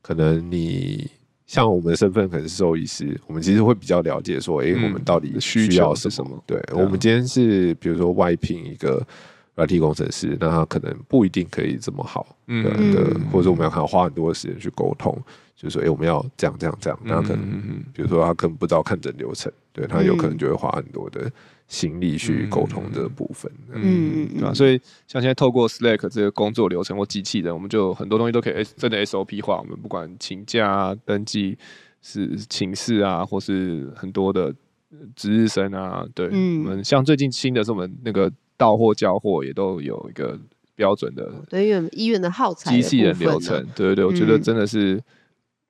[0.00, 1.10] 可能你
[1.46, 6.42] 像我们的身份可能是兽医师，我们其实会比较了解说，哎，我们到底需要是什么？
[6.46, 9.06] 对，我们今天是比如说外聘一个
[9.54, 15.14] 软体工程师，那他可能不一定可以这么好，嗯，的，或者说我们要看花很多的时间去沟通，
[15.54, 21.30] 就是说，哎，我们要这样这样这样，那可能比如说他可能不知道看诊流程，对，他有可能就会花很多的。
[21.68, 24.52] 心力去沟通的部分，嗯，对吧？
[24.52, 29.58] 所以像现在透过 Slack 这个工作流程或机器人，我们就很多东西都可以真的 SOP 化。
[29.58, 31.56] 我们不管请假啊、登记
[32.02, 34.54] 是请示啊，或是很多的
[35.16, 40.38] 值日生啊，对，嗯、我们像最近新的是我们那个到货交货也都有一个
[40.74, 45.02] 标准的，对，医院医院的耗材机器人流程，对对对，我觉得真的是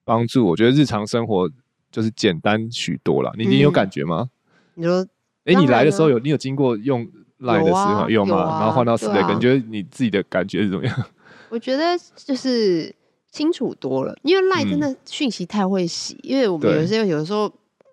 [0.05, 0.45] 帮助。
[0.47, 1.49] 我觉得日常生活
[1.93, 3.33] 就是简单许多了。
[3.39, 4.31] 你你有感觉吗？
[4.75, 5.07] 你说。
[5.45, 7.07] 哎，你来的时候有你有经过用
[7.41, 8.59] Line 的时候有吗？
[8.61, 11.05] 然后换到 Slack，你觉得你自己的感觉是怎么样？
[11.51, 12.95] 我觉得就是
[13.31, 17.53] 清楚多了，因为赖真的讯息太会洗，因为我们有些有的时候。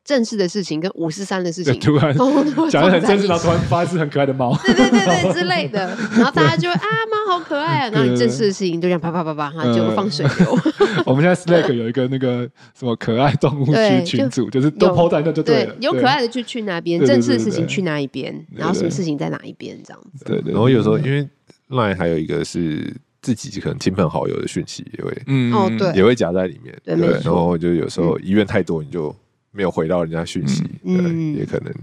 [0.10, 2.12] 正式的事情跟五四三的事情，突然
[2.68, 10.58] 讲的很正式，然后突然发一只很可爱的猫，对对对对之类的， 然后大家就会啊猫好可爱啊，然后你正式的事情就这样啪啪啪啪，然后就放水流。
[11.06, 20.26] 我们现在 Slack 有一个那个什么可爱动物区群组，就是都 po 在那就对了，有可爱的就去那边，正式的事情去哪一边，然后什么事情在哪一边这样子。
[20.26, 21.28] 对对，然后有时候因为
[21.70, 22.92] Line 还有一个是
[23.22, 25.54] 自己可能亲朋好友的讯息也会，嗯。
[25.54, 29.16] 哦对，也会夹在里面，对，然后就有时候医院太多你就。
[29.52, 31.74] 没有回到人家讯息，嗯，对，也可能。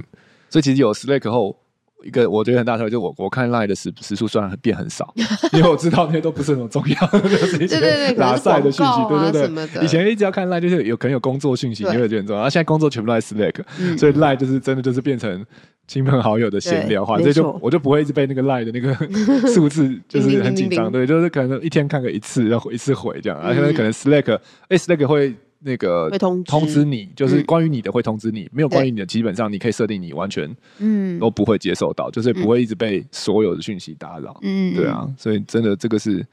[0.48, 1.56] 所以其实有 Slack 后，
[2.04, 5.12] 一个我觉得很大特别，就我我看 Line 的时时数虽然变很少，
[5.52, 8.92] 因为我知道那些都不是很重要的，就 是一些拉赛的讯息，
[9.32, 9.84] 对对对。
[9.84, 12.40] 以前一直要看 Line，就是有可能有工作讯息，因为觉得很重要。
[12.40, 15.44] 然后现在工作全部都在 Slack，所以 Line 就是真的就是变成
[15.88, 18.94] 亲朋好友的闲聊话，所以就我就不会一直被那个 Line 的那个
[19.52, 25.34] 数字就是很紧张，对，就是可能一天看个一次，然后一次回这样，而且可能 Slack，哎，Slack 会。
[25.60, 31.18] 那个会通通知你，就是关于你的会通知你，没有关于你的，基本上你可以设定你完全嗯。
[31.18, 34.38] 都不会接受到，就是不会一直被所有的讯息打扰。
[34.42, 36.24] 嗯，对啊，所以真的这个是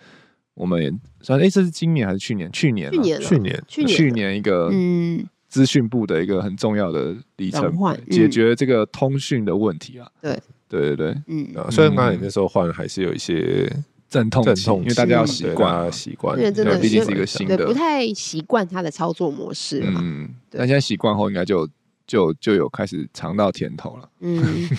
[0.54, 2.52] 我们算哎，这是今年还是去年？
[2.52, 5.26] 去年，去年，去年，去年一个嗯。
[5.48, 10.10] 资讯部的一个很重要的里程碑，解决这个通讯的问题啊。
[10.20, 10.36] 对，
[10.68, 13.72] 对对对，嗯，虽然刚才你那时候换还是有一些。
[14.14, 19.82] 阵痛，阵痛，因为大家要习惯，习惯，因为真的毕竟是一个新的，不太习惯它的操作模式。
[19.84, 21.68] 嗯，但现在习惯后，应该就
[22.06, 24.10] 就就有开始尝到甜头了。
[24.20, 24.70] 嗯，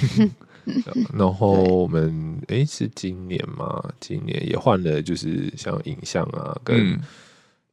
[1.12, 3.83] 然后我们哎，是今年嘛？
[3.99, 6.99] 今年也换了，就是像影像啊，跟。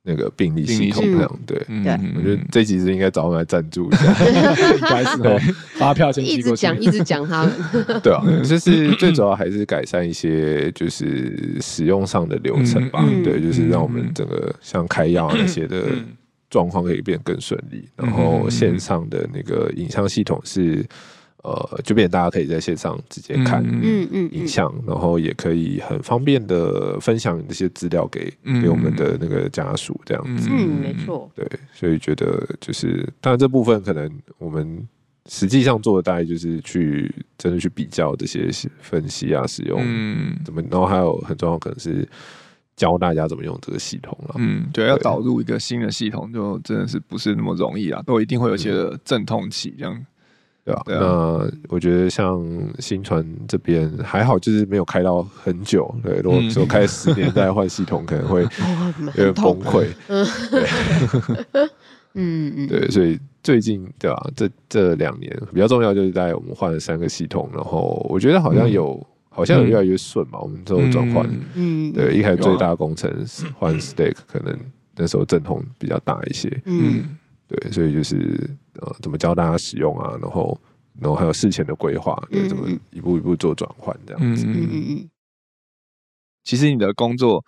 [0.03, 1.03] 那个病历系统
[1.45, 1.57] 对，
[2.15, 4.05] 我觉得这集是应该找我们来赞助一下，
[4.73, 5.39] 应该是哦，
[5.77, 7.53] 发票先寄过去，一直讲一直讲他们，
[8.01, 15.83] 对啊，就是最主要还是改善一些就是使用上的流程吧，对，就是让我们整个像开药那些的
[16.49, 20.83] 状况可以变得更顺利，然后线上的那个影像系统是。
[21.43, 34.87] 呃，就变大家可以在线上直接看，嗯嗯，影像，然后也可以很方便的分享这些资料给给我们的那个家属，这样子，嗯，没错，对，所以觉得就是，当然这部分可能我们
[35.27, 38.49] 实际上做的大概就是去真的去比较这些
[38.79, 42.07] 分析啊，使用，嗯，怎么，然后还有很重要可能是
[42.75, 48.71] 教大家怎么用这个系统了，嗯，对，要导入一个新的系统，就真的是不是那么容易啊，都一定会有些
[49.03, 50.05] 阵痛期这样。
[50.63, 52.39] 对啊，那我觉得像
[52.77, 55.93] 新传这边还好，就是没有开到很久。
[56.03, 58.41] 对，如果说开十年再换系统，可能会
[59.17, 59.87] 有点崩溃。
[60.07, 60.67] 嗯，对，
[62.13, 64.29] 嗯嗯，对，所以最近对吧？
[64.35, 70.37] 这这两年比较重要，就是在我们换了三个系统，然后我觉得好像有，好像有越来越顺嘛。
[70.39, 73.11] 我们这种转换，嗯，对，一开始最大工程
[73.57, 74.55] 换 Stack，可能
[74.95, 76.61] 那时候阵痛比较大一些。
[76.65, 77.17] 嗯。
[77.51, 80.17] 对，所以就是呃，怎么教大家使用啊？
[80.21, 80.57] 然后，
[80.99, 84.45] 然后还有事前的规划，对，怎么一步一步做转换这样子。
[84.47, 85.09] 嗯嗯嗯。
[86.43, 87.43] 其实你的工作，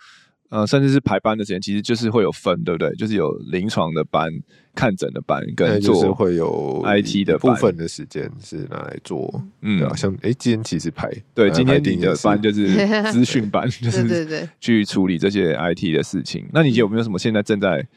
[0.50, 2.94] 呃，甚至是排班的时间，其实就是会有分，对不对？
[2.96, 4.30] 就是有临床的班、
[4.76, 9.42] 看诊的班，跟做会有 IT 的部分的时间是拿来做。
[9.62, 12.68] 嗯，像哎，今天其实排对，今天你的班就是
[13.12, 16.46] 资讯班，就是对对去处理这些 IT 的事情。
[16.54, 17.88] 那你有没有什么现在正在？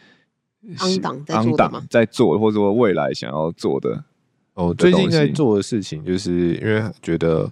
[0.78, 1.82] 昂档在做的吗？
[1.90, 4.02] 在做，或者说未来想要做的
[4.54, 4.74] 哦。
[4.76, 7.50] 最近在做的事情，就是因为觉得，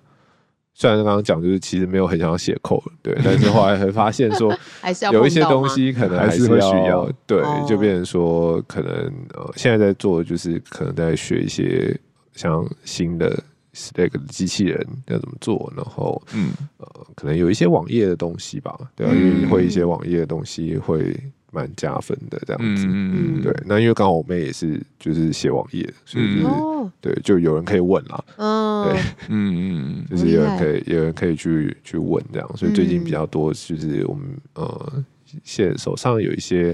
[0.74, 4.52] 虽然刚刚讲就是其实没有很想要写 code，对，但是后来会发现说，
[5.12, 8.92] 有一些东西可能还是会需要，对，就变成说可能
[9.34, 11.96] 呃，现在在做就是可能在学一些
[12.32, 13.30] 像新的
[13.74, 21.16] Stack 的机器人要怎么做，然后嗯呃，可能有一些网页的东西吧，对啊，因为会一些网页的东西会。
[21.54, 23.54] 蛮加分的这样子，嗯嗯对。
[23.64, 28.24] 那因为刚好我妹也是，就是写网页，所以就是、嗯、对，就有人可以问啦。
[28.36, 32.56] 嗯，对，嗯嗯， 就是有人可以，有人可以去去问这样。
[32.56, 35.04] 所以最近比较多，就是我们呃，
[35.44, 36.72] 现手上有一些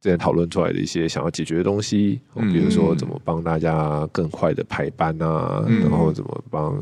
[0.00, 6.80] 之前讨论出来的一些想要解决的东西，比如说怎么帮大家更快的排班啊，嗯、然后怎么帮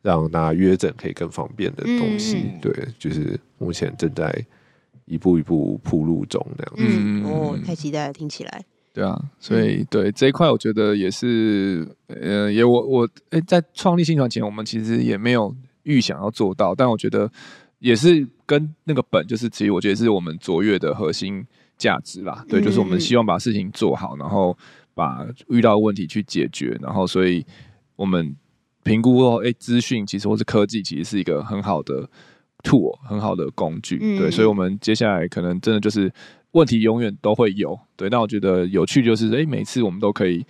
[0.00, 2.38] 让大家约诊可以更方便的东西。
[2.54, 4.32] 嗯、对，就是目前正在。
[5.04, 6.82] 一步一步铺路中，这样子。
[6.86, 8.64] 嗯哦，太期待了，听起来。
[8.94, 17.30] 对啊，所以对这一块，我觉得也是，呃，也我我哎，在创立新传前，我们其实也没有预想要做到，但我觉得
[17.78, 21.42] 也是跟那个本，就是其实我觉得是我们卓越的核心
[21.78, 22.44] 价值啦。
[22.46, 24.54] 对，就是我们希望把事情做好，然后
[24.92, 27.42] 把遇到的问题去解决，然后所以
[27.96, 28.36] 我们
[28.82, 32.06] 评估哦，哎，资讯其实或是科技，其实是一个很好的。
[32.62, 36.12] Tool 很好的工具，嗯、对，所以，我们接下来可能真的就是，
[36.52, 37.78] 问题永远都会有。
[37.96, 40.46] 对，那我觉得有趣就是，哎、欸，每次我们都可以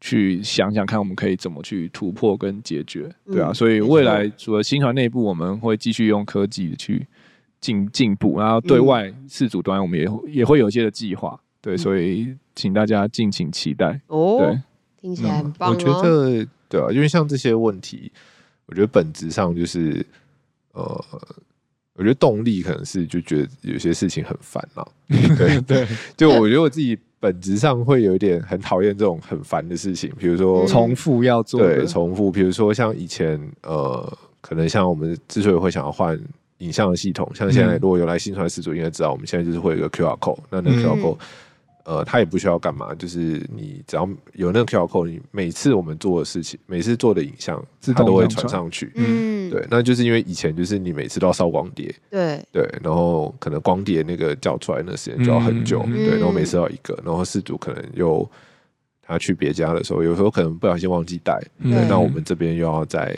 [0.00, 3.50] 去想想看，我们可以怎么去突破跟解决，对啊。
[3.50, 7.06] 嗯、所以未来除了新团内部，我们会继续用科技去
[7.60, 11.38] 进进步，然后对外饲主端，我们也也会有一些的计划。
[11.60, 14.38] 对，所以请大家敬请期待哦。
[14.38, 14.60] 对，
[15.00, 18.12] 听起来很棒、哦嗯、我觉得对啊，因为像这些问题，
[18.66, 20.06] 我觉得本质上就是
[20.72, 21.04] 呃。
[21.96, 36.18] 我觉得动力可能是就觉得有些事情很烦恼， 对对，就我觉得我自己本质上会有一点很讨厌这种很烦的事情，比如说重复要做，对，重复，比如说像以前呃，可能像我们之所以会想要换
[36.58, 41.16] 影像的系统，像现在如果有来新传的饲主应该知道，我们现在就是会有一个 QR code，那那个 QR code。
[41.86, 48.90] 呃，他也不需要干嘛，就是你只要有那个 QR code，你每次我们做的事情，每次做的影像，它都会传上去。
[48.96, 58.28] 嗯，对，那就是因为以前就是你每次都要烧光碟，对对，然后可能光碟那个叫出来那时间就要很久，嗯、对，然后每次要一个，然后事主可能又
[59.00, 63.16] 他去别家的时候，有时候可能不小心忘记带，对，那、嗯、我们这边又要再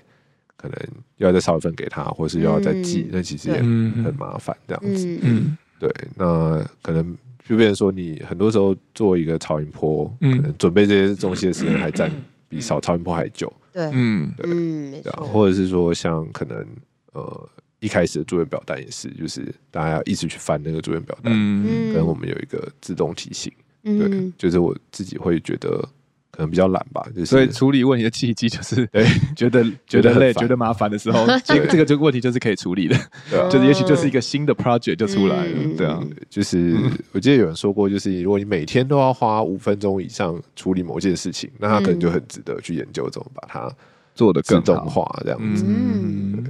[0.59, 0.77] 可能
[1.17, 5.07] 又要再烧一份给他，或是又要再寄，嗯、那其实也很麻烦这样子。
[5.07, 7.17] 嗯，嗯对，那可能。
[7.49, 12.11] 就变成说，你很多时候做一个超音波，嗯，可能准备这些东西的时间还占
[12.49, 13.51] 比扫超音波还久。
[13.73, 15.11] 对，嗯，对。
[15.13, 16.67] 或者是说，像可能
[17.13, 17.49] 呃
[17.81, 23.51] 一开始的住院表单也是，就是大家要一直去翻那个住院表单，嗯，可能我们有一个自动提醒，
[23.83, 25.89] 对，就是我自己会觉得。
[26.39, 32.97] 可能比较懒吧，就是所以处理问题的契机就是， 对，觉得 觉得累、觉得麻烦的时候， 这个这个这个问题就是可以处理的，
[33.29, 36.77] 对就是也许就是一个新的 project 就出来了，对啊，就是
[37.11, 43.69] 我记得有人说过，就是如果你每天都要花五分钟以上处理某件事情，那他可能就很值得去研究怎么把它
[44.15, 45.65] 做的更自动化这样子。
[45.67, 46.45] 嗯，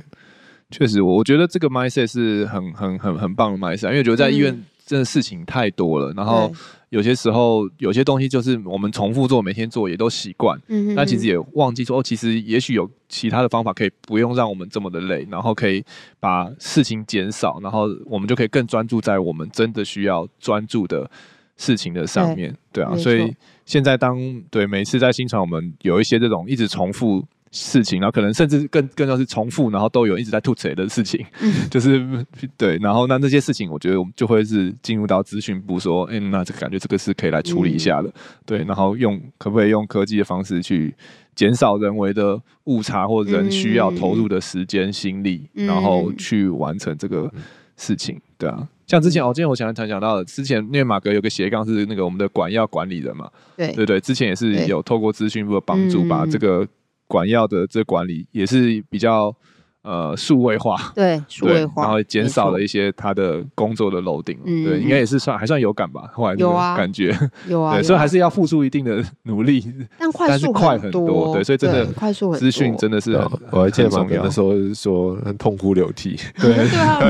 [0.71, 6.51] 确实，我我觉得这个 mindset 是很很很很棒的 mindset，因为觉得在医院真的事情太多了，然后。
[6.91, 10.59] 有些时候，有些东西就是我们重复做，每天做也都习惯。
[10.69, 15.85] 嗯哼，但其实也忘记说，哦，其实也许有其他的方法可以不用让我们这么的累，然后可以
[16.19, 21.11] 把事情减少，然后我们就可以更专注在我们真的需要专注的
[21.59, 22.57] 事情的上面。
[22.73, 24.19] 对，对啊，所以现在当
[24.51, 27.23] 对每次在新传，我们有一些这种一直重复。
[27.51, 38.13] 事情，然后可能甚至更更像是重复，然后都有一直在吐槽的事情，嗯、 就是对，然后那那些事情，我觉得我们就会是进入到资讯部说，哎、欸，那这个感觉这个是可以来处理一下的，嗯、
[38.45, 40.95] 对，然后用可不可以用科技的方式去
[41.35, 47.33] 减少人为的误差或人需要投入的时间心力，嗯、然后去完成这个
[47.77, 53.73] 事情，对啊，像之前哦，今天我想才讲到的，之前因为马格有个斜杠是那个我们的管要管理人嘛，对。
[53.73, 56.67] 对对，之前也是有透过资讯部的帮助把这个。
[57.09, 59.35] 管药的这管理也是比较
[59.83, 66.11] 呃 数位化，对数位化，然后减少了一些他的工作的 loading，对，应该也是算还算有感吧。
[66.13, 67.17] 后来有啊，感觉。
[67.49, 69.65] 有啊， 对，所以还是要付出一定的努力，
[69.99, 73.13] 但快速快很多，对，所以真的快速资讯真的是，
[73.51, 76.55] 我还记得马哥那时候说很痛哭流涕， 对。
[76.69, 77.01] 对啊，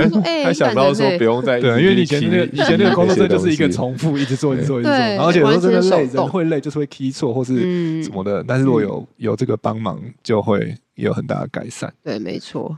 [0.44, 10.74] 还想到说不用再对，因为以前那个以前那个工作就是一个重复，一直做一直做一直做，而且有时候真的累，人会累，就是会 key 错或是什么的，但是如果有有这个帮忙，就会。
[10.98, 12.76] 也有很大的改善，对，没错，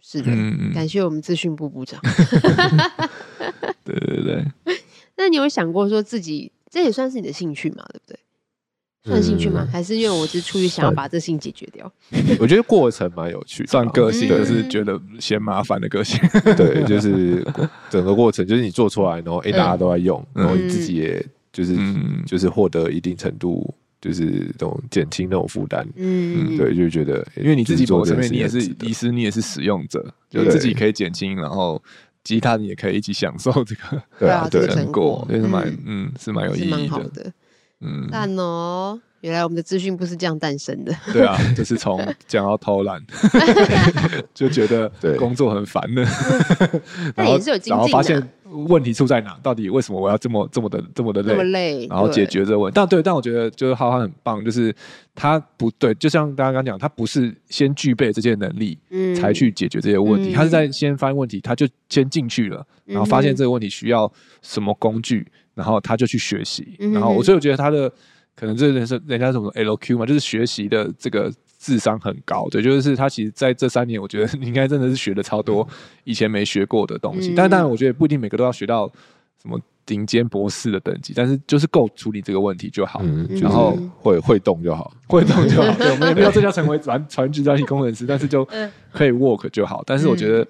[0.00, 2.00] 是的，嗯、感谢我们资讯部部长。
[3.86, 4.44] 对对对，
[5.16, 7.84] 那你有想过说自己这也算是你的兴趣嘛？
[7.92, 8.18] 对不对？
[9.04, 9.64] 算兴趣吗？
[9.64, 11.90] 嗯、还是因为我是出于想要把这事情解决掉？
[12.40, 16.20] 我觉得过程蛮有趣的，算个性，就是觉得嫌麻烦的个性。
[16.56, 17.46] 对，就是
[17.88, 23.72] 整个过程，就是你做出来，然后哎，大家都在用，嗯、然后你自己也就是、嗯、就是获得一定程度。
[24.00, 31.82] 就是这种减轻那种负担，嗯，对，就觉得，因为你自己做这边，你也是医师，你也是使用者，就自己可以减轻，然后
[32.24, 37.32] 吉他你也可以一起享受这个，对啊，这个成果，是蛮，嗯，是蛮有意义的，
[37.80, 43.00] 嗯，但哦，原来我们的资讯不是这样诞生的， 对啊，就是从 讲到偷懒，
[44.34, 46.02] 就觉得工作很烦的，
[47.14, 48.28] 然后然后发现。
[48.66, 49.38] 问题出在哪？
[49.44, 51.40] 到底为什么我要这么这么的这么的累？
[51.44, 52.74] 累然后解决这个问题。
[52.74, 54.74] 但对，但我觉得就是浩瀚很棒，就是
[55.14, 60.30] 他不对，就像大家刚刚讲，他不是先具备这些能力，嗯，才去解决这些问题。
[60.30, 64.12] 嗯、他是在先发现问题，他就先进去了，然后发现这个问题需要
[64.42, 65.24] 什么工具，
[65.54, 66.76] 然后他就去学习。
[66.92, 67.90] 然后我所以我觉得他的
[68.34, 71.32] 可能这人是人家什么 LQ 嘛，就是学习的这个。
[71.62, 75.68] 智商很高，对，就是他其实在这三年，我觉得应该真的是学了超多
[76.04, 77.32] 以前没学过的东西。
[77.32, 78.90] 嗯、但是当然，我觉得不一定每个都要学到
[79.42, 83.02] 什么顶尖博士的等级，但是就是够处理这个问题就好。
[83.04, 85.70] 嗯、然后会会动就好，会动就好。
[85.74, 88.42] 对，我们也没有真要 成为传传直专业工程师，但是就
[88.90, 89.82] 可以 work 就好。
[89.84, 90.48] 但是我觉得。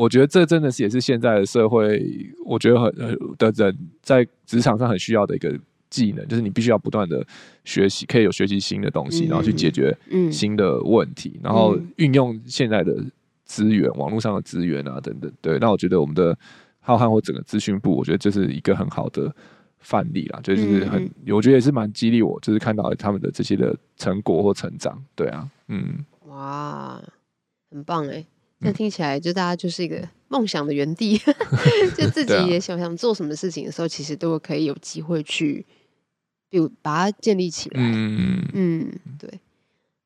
[0.00, 2.02] 我觉得这真的是也是现在的社会，
[2.46, 2.90] 我觉得很
[3.36, 5.54] 的人在职场上很需要的一个
[5.90, 7.22] 技能，就是你必须要不断的
[7.64, 9.94] 学习，可以有学习新的东西，然后去解决
[10.32, 12.96] 新的问题，然后运用现在的
[13.44, 15.30] 资源，网络上的资源啊等等。
[15.42, 16.34] 对，那我觉得我们的
[16.78, 19.30] 浩瀚或整个资讯部，我觉得这是一个很好的
[19.80, 24.98] 范例啦，就是很，我觉得也是蛮激励我，就是看到他们的这些的成果或成长。
[25.14, 26.98] 对啊，嗯，哇，
[27.70, 28.24] 很棒哎。
[28.60, 31.18] 那听起来就大家就是一个梦想的园地，
[31.96, 35.64] 就自己也想想做什么事情的时候，其实都可以有机会去，
[36.48, 37.80] 比如把它建立起来。
[37.82, 39.30] 嗯嗯，对。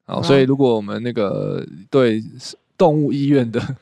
[0.04, 2.22] 好，所以如果我们那个对
[2.78, 3.76] 动物医院的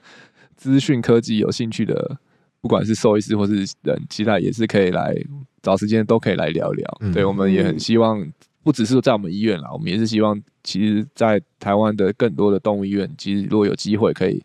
[0.56, 2.18] 资讯科技有兴趣的，
[2.60, 5.14] 不管是兽医师或是人，其他也是可以来
[5.60, 6.98] 找时间都可以来聊聊。
[7.00, 8.26] 嗯、对，我们也很希望。
[8.62, 14.40] 不只是在我们医院啦，我们也是希望，其实，在台湾的更多的动物医院，其实如果有机会可以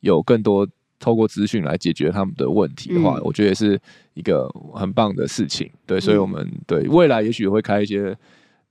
[0.00, 0.66] 有更多
[0.98, 3.78] 透过资讯来解决他们的问题的话，嗯、我觉得也是
[4.14, 5.70] 一个很棒的事情。
[5.86, 8.16] 对，所以我们对未来也许会开一些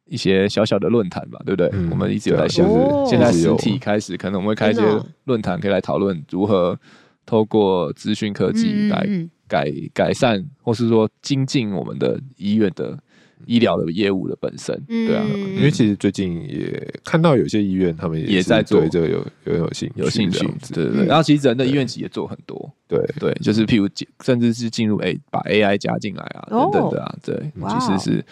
[0.06, 1.70] 一些小小的论坛吧，对不对？
[1.74, 2.66] 嗯、我们一直有在想，
[3.06, 4.82] 现在实体开始，可能我们会开一些
[5.26, 6.78] 论坛，可以来讨论如何
[7.26, 9.08] 透过资讯科技来
[9.48, 12.98] 改改善，或是说精进我们的医院的。
[13.46, 15.24] 医疗的业务的本身，对啊，
[15.56, 20.40] 因为其实最近也看到有些医院，他们也在做这个有有有兴有兴趣，
[20.74, 21.06] 对对对。
[21.06, 23.00] 然后其实人的医院其实也做很多，对。
[23.20, 23.90] 对，就是譬如
[24.24, 28.26] 甚至是进入 A 把 AI 加进来啊等等的啊，对，其实是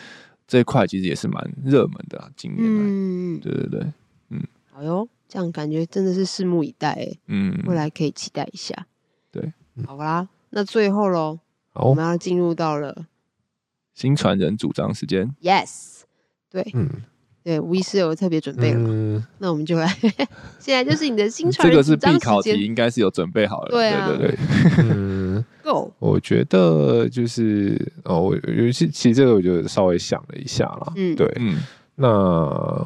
[0.47, 3.86] 这一块其实也是蛮热门的啊，今年，嗯，对对对，
[4.30, 4.41] 嗯，
[4.72, 8.86] 好哟，这样感觉真的是拭目以待，嗯，未来可以期待一下，
[9.32, 9.53] 对，
[9.86, 11.39] 好啦，那最后喽，
[11.74, 13.06] 我们要进入到了。
[13.95, 16.01] 心传人主张时间，Yes，
[16.51, 16.89] 对，嗯，
[17.41, 19.87] 对，无疑是有特别准备了，嗯，那我们就来，
[20.59, 24.37] 现在就是你的新传人主张时间，这个是必考题，应该是有准备好了，对啊，对对对，
[24.79, 31.59] 嗯， Go，我觉得就是哦，我尤其其实这个我就稍微想了一下啦，嗯，对，嗯，
[31.95, 32.11] 那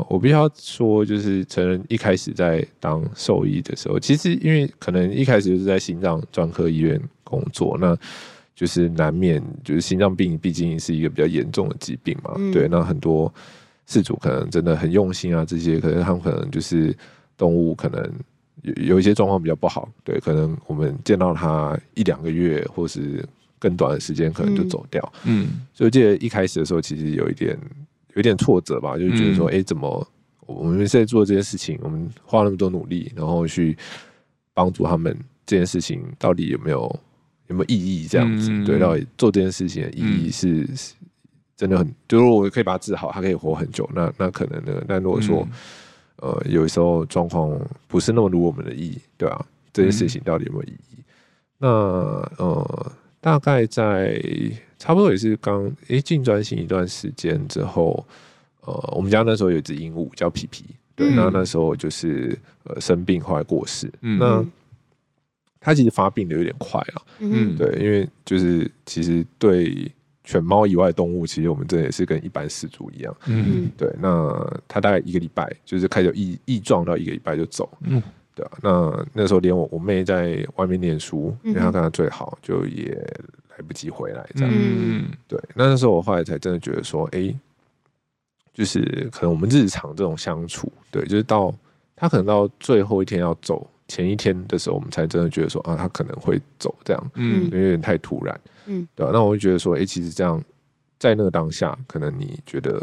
[0.09, 7.97] 我必须要说，就是承认一开始在当兽医的时候，其实因为可能一开始就是在心脏专科医院工作，那。
[8.59, 12.33] 就是难免，就是心脏病，毕竟是一个比较严重的疾病嘛。
[12.35, 13.33] 嗯、对，那很多
[13.85, 16.93] 事主可能真的很用心啊，这些可能他们可能就是
[17.37, 18.13] 动物可能
[18.63, 23.25] 有有一些状况比较不好，对，可能我们见到它一两个月或是
[23.57, 25.13] 更短的时间，可能就走掉。
[25.23, 27.57] 嗯，所以我记得一开始的时候，其实有一点
[28.13, 30.05] 有一点挫折吧，就是觉得说，哎、嗯欸，怎么
[30.45, 33.77] 我们现在做这件事情，我们花那么多努力，然后去
[34.53, 36.99] 帮助他们，这件事情到底有没有？
[37.49, 38.07] 有没有意义？
[38.07, 40.77] 这样子，嗯、对，到底做这件事情的意义是，嗯、
[41.57, 43.89] 真的很，就是我可以把它治好，它可以活很久。
[43.93, 44.83] 那那可能呢？
[44.87, 45.47] 但如果说，
[46.21, 51.03] 嗯、呃，有时候状况不是那么如我们的意，对啊，这件事情到底有没有意义？
[51.61, 51.67] 嗯、那
[52.37, 54.21] 呃，大概在
[54.77, 58.05] 差不多也是刚诶进专心一段时间之后，
[58.61, 64.45] 呃，我们家那时候有一只鹦鹉叫皮皮，对，嗯、那那时候就是呃生病后来过世，嗯、那。
[65.61, 69.91] 它其实发病的有点快啊，嗯，对，因为就是其实对
[70.23, 73.93] 犬猫以外的动物，其实我们这也是跟一般饲主一样，嗯，对。
[73.99, 78.01] 那它大概一个礼拜就是开始有异异状，到一个礼拜就走，嗯，
[78.33, 78.51] 对啊。
[78.63, 82.93] 那那时候连我我妹在外面念书，因为她跟她最好，就也
[83.49, 85.37] 来不及回来，这样，嗯，对。
[85.55, 87.39] 那那时候我后来才真的觉得说，哎、欸，
[88.53, 91.53] 就是可能我们日常这种相处，对，就是到
[91.97, 93.69] 他可能到最后一天要走。
[93.89, 99.11] 前一天的时候，我们才真的觉得说啊，他可能会走这样，嗯，因为有点太突然，嗯，对吧？
[99.11, 100.41] 那我会觉得说，哎、欸，其实这样
[100.97, 102.81] 在那个当下，可能你觉得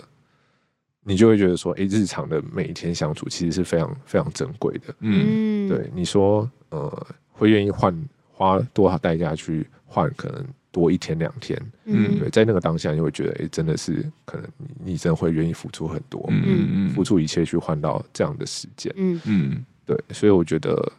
[1.04, 5.88] 你就会觉得说，哎、欸，日常的每一天相处其实是非常非常珍贵的，嗯，对。
[5.94, 7.96] 你说，呃，会愿意换
[8.32, 14.50] 花多少代价去换，可能多一天两天，嗯，对，在那个当下，你会觉得，哎、欸，真的是可能
[14.84, 19.20] 你真的会愿意付出很多，嗯嗯，付出一切去换到这样的时间，嗯。
[19.24, 19.64] 嗯。
[19.86, 20.92] 对，所以我觉得，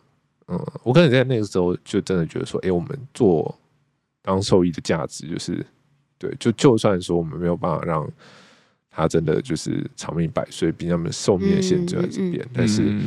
[0.47, 3.53] 嗯，我可能在那个时候就真的觉得说，哎，我们做
[4.21, 5.65] 当兽医的价值就是，
[6.17, 8.09] 对，就就算说我们没有办法让
[8.89, 12.97] 他真的就是长命百岁，比他们寿命的限制在这边，嗯、但是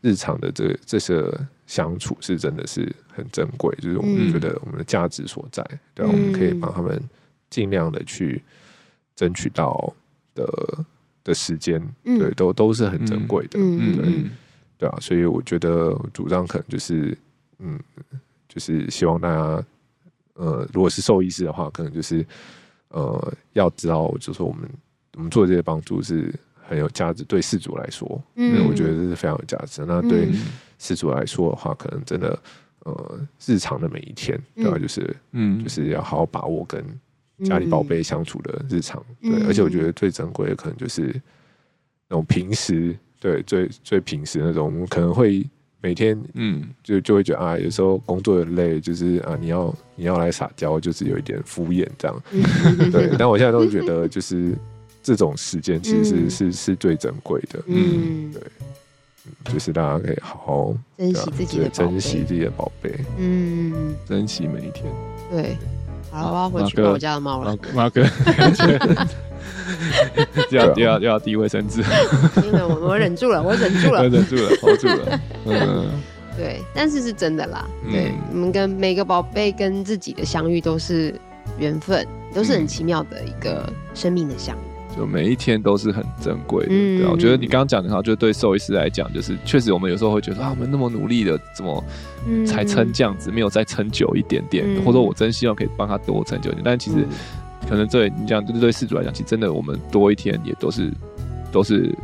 [0.00, 1.22] 日常的这这些
[1.66, 5.62] 相处是真的是很珍贵，就是我们觉得我们的价值所在，
[5.94, 6.98] 对，我们可以帮他们
[7.50, 8.42] 尽量的去
[9.14, 9.94] 争取到
[10.34, 10.46] 的
[11.22, 14.30] 的时间，对，都都是很珍贵的，嗯，对。
[14.78, 17.16] 对啊，所以我觉得主张可能就是，
[17.58, 17.78] 嗯，
[18.48, 19.64] 就是希望大家，
[20.34, 22.24] 呃，如果是兽医师的话，可能就是，
[22.88, 24.68] 呃，要知道，就是我们
[25.14, 29.84] 我们做这些帮助是很有价值，对事主来说，嗯，我觉得这是非常有价值。
[29.86, 30.28] 那对
[30.78, 32.38] 事主来说的话，可能真的，
[32.80, 34.78] 呃日常的每一天，对吧？
[34.78, 36.84] 就是嗯，就是要好好把握跟
[37.44, 39.42] 家里宝贝相处的日常，对。
[39.46, 41.02] 而且我觉得最珍贵的可能就是
[42.08, 42.96] 那种平时，
[43.26, 45.44] 对，最最平时那种，我们可能会
[45.80, 52.22] 每天嗯，就就会觉得啊，有时候工作很累，就是啊，你要你要来撒娇，就是有一点敷衍这样，
[52.92, 53.10] 对。
[53.18, 54.54] 但我现在都觉得就是。
[55.02, 64.92] 这种时间其实是、嗯、是是最珍贵的，嗯，对，就是大家可以好好珍惜自己的珍惜自己的宝贝，嗯，珍惜每一天。
[65.30, 65.56] 对，
[66.10, 67.56] 好了，我要回去抱我家的猫了。
[67.72, 68.02] 马哥，
[70.50, 71.82] 要要要递卫生纸，
[72.44, 75.20] 因为我我忍住了，我忍住了，我忍住了，hold 住了。
[75.46, 75.90] 嗯，
[76.36, 77.66] 对，但是是真的啦。
[77.90, 81.14] 对，我们跟每个宝贝跟自己的相遇都是
[81.58, 84.60] 缘分，都是很奇妙的一个生命的相遇。
[84.96, 91.84] 就每一天都是很珍贵的，嗯、对啊，我觉得你刚刚讲的好，就对兽医师来讲，就是确实我们有时候会觉得啊，我们那么努力的，怎么
[92.46, 97.06] 才撑这样子，没有再撑久一点点，嗯、或者我真希望可以帮他多撑久一点，但其实
[97.68, 100.92] 可能对你讲，就是对事主来讲，其实真的我们多一天也都是
[101.52, 101.94] 都是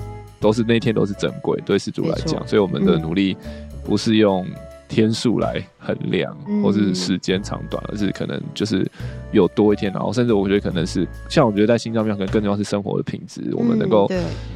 [0.40, 3.36] 都是那一天都是珍贵，对事主来讲，所以我们的努力
[3.84, 4.46] 不是用。
[4.88, 8.86] 天数来衡量，或是时间长短，而是可能就是
[9.30, 14.06] 有多一天，然后甚至我觉得可能是像我觉得在心脏病可能更重要是生活的品质，我们能够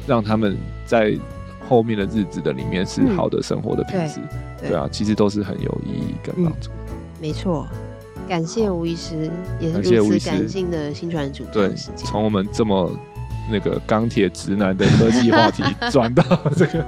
[0.05, 0.55] 让他们
[0.85, 1.17] 在
[1.67, 4.19] 后面的日子的里面是好的生活的品质，
[4.61, 6.69] 对啊，其实都是很有意义跟帮助。
[7.19, 7.67] 没错，
[8.27, 11.43] 感谢吴医师，也是如此感性的新传主。
[11.51, 12.91] 对，从我们这么
[13.49, 16.23] 那个钢铁直男的科技话题 转到
[16.55, 16.85] 这个。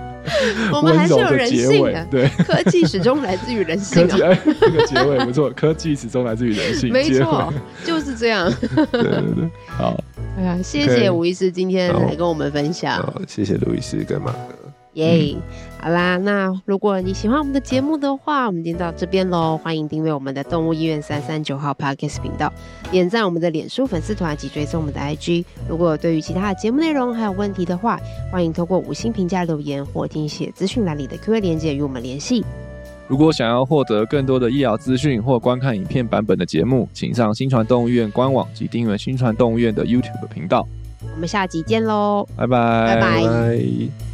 [0.72, 4.06] 我们还是有人性的，对，科技始终来自于人性。
[4.06, 7.52] 科技，哎，这个结尾不错，科技始终来自于人性，没错，
[7.86, 8.52] 就是这样。
[8.92, 9.98] 对对对，好，
[10.38, 14.59] 哎呀，谢谢吴医师今天来跟我们分享，谢谢卢医师跟马哥。
[14.94, 15.36] 耶
[15.82, 19.58] 好啦，那如果你喜欢我们的节目的话，我们今天到这边喽。
[19.64, 22.52] 欢迎订阅我们的动物医院三三九号 Podcast 频道，
[22.92, 25.46] 点赞我们的脸书粉丝团及追踪我们的 IG。
[25.70, 28.00] 如果对于其他的节目内容还有问题的话，
[28.32, 32.44] 欢迎透过五星评价留言或填写资讯栏里的 Q&A 连接与我们联系。
[33.08, 40.68] 如果想要获得更多的医疗资讯或观看影片版本的节目，请上新传动物医院官网及订阅新传动物医院的 YouTube 频道。
[41.14, 44.09] 我们下集见喽，拜拜，拜拜。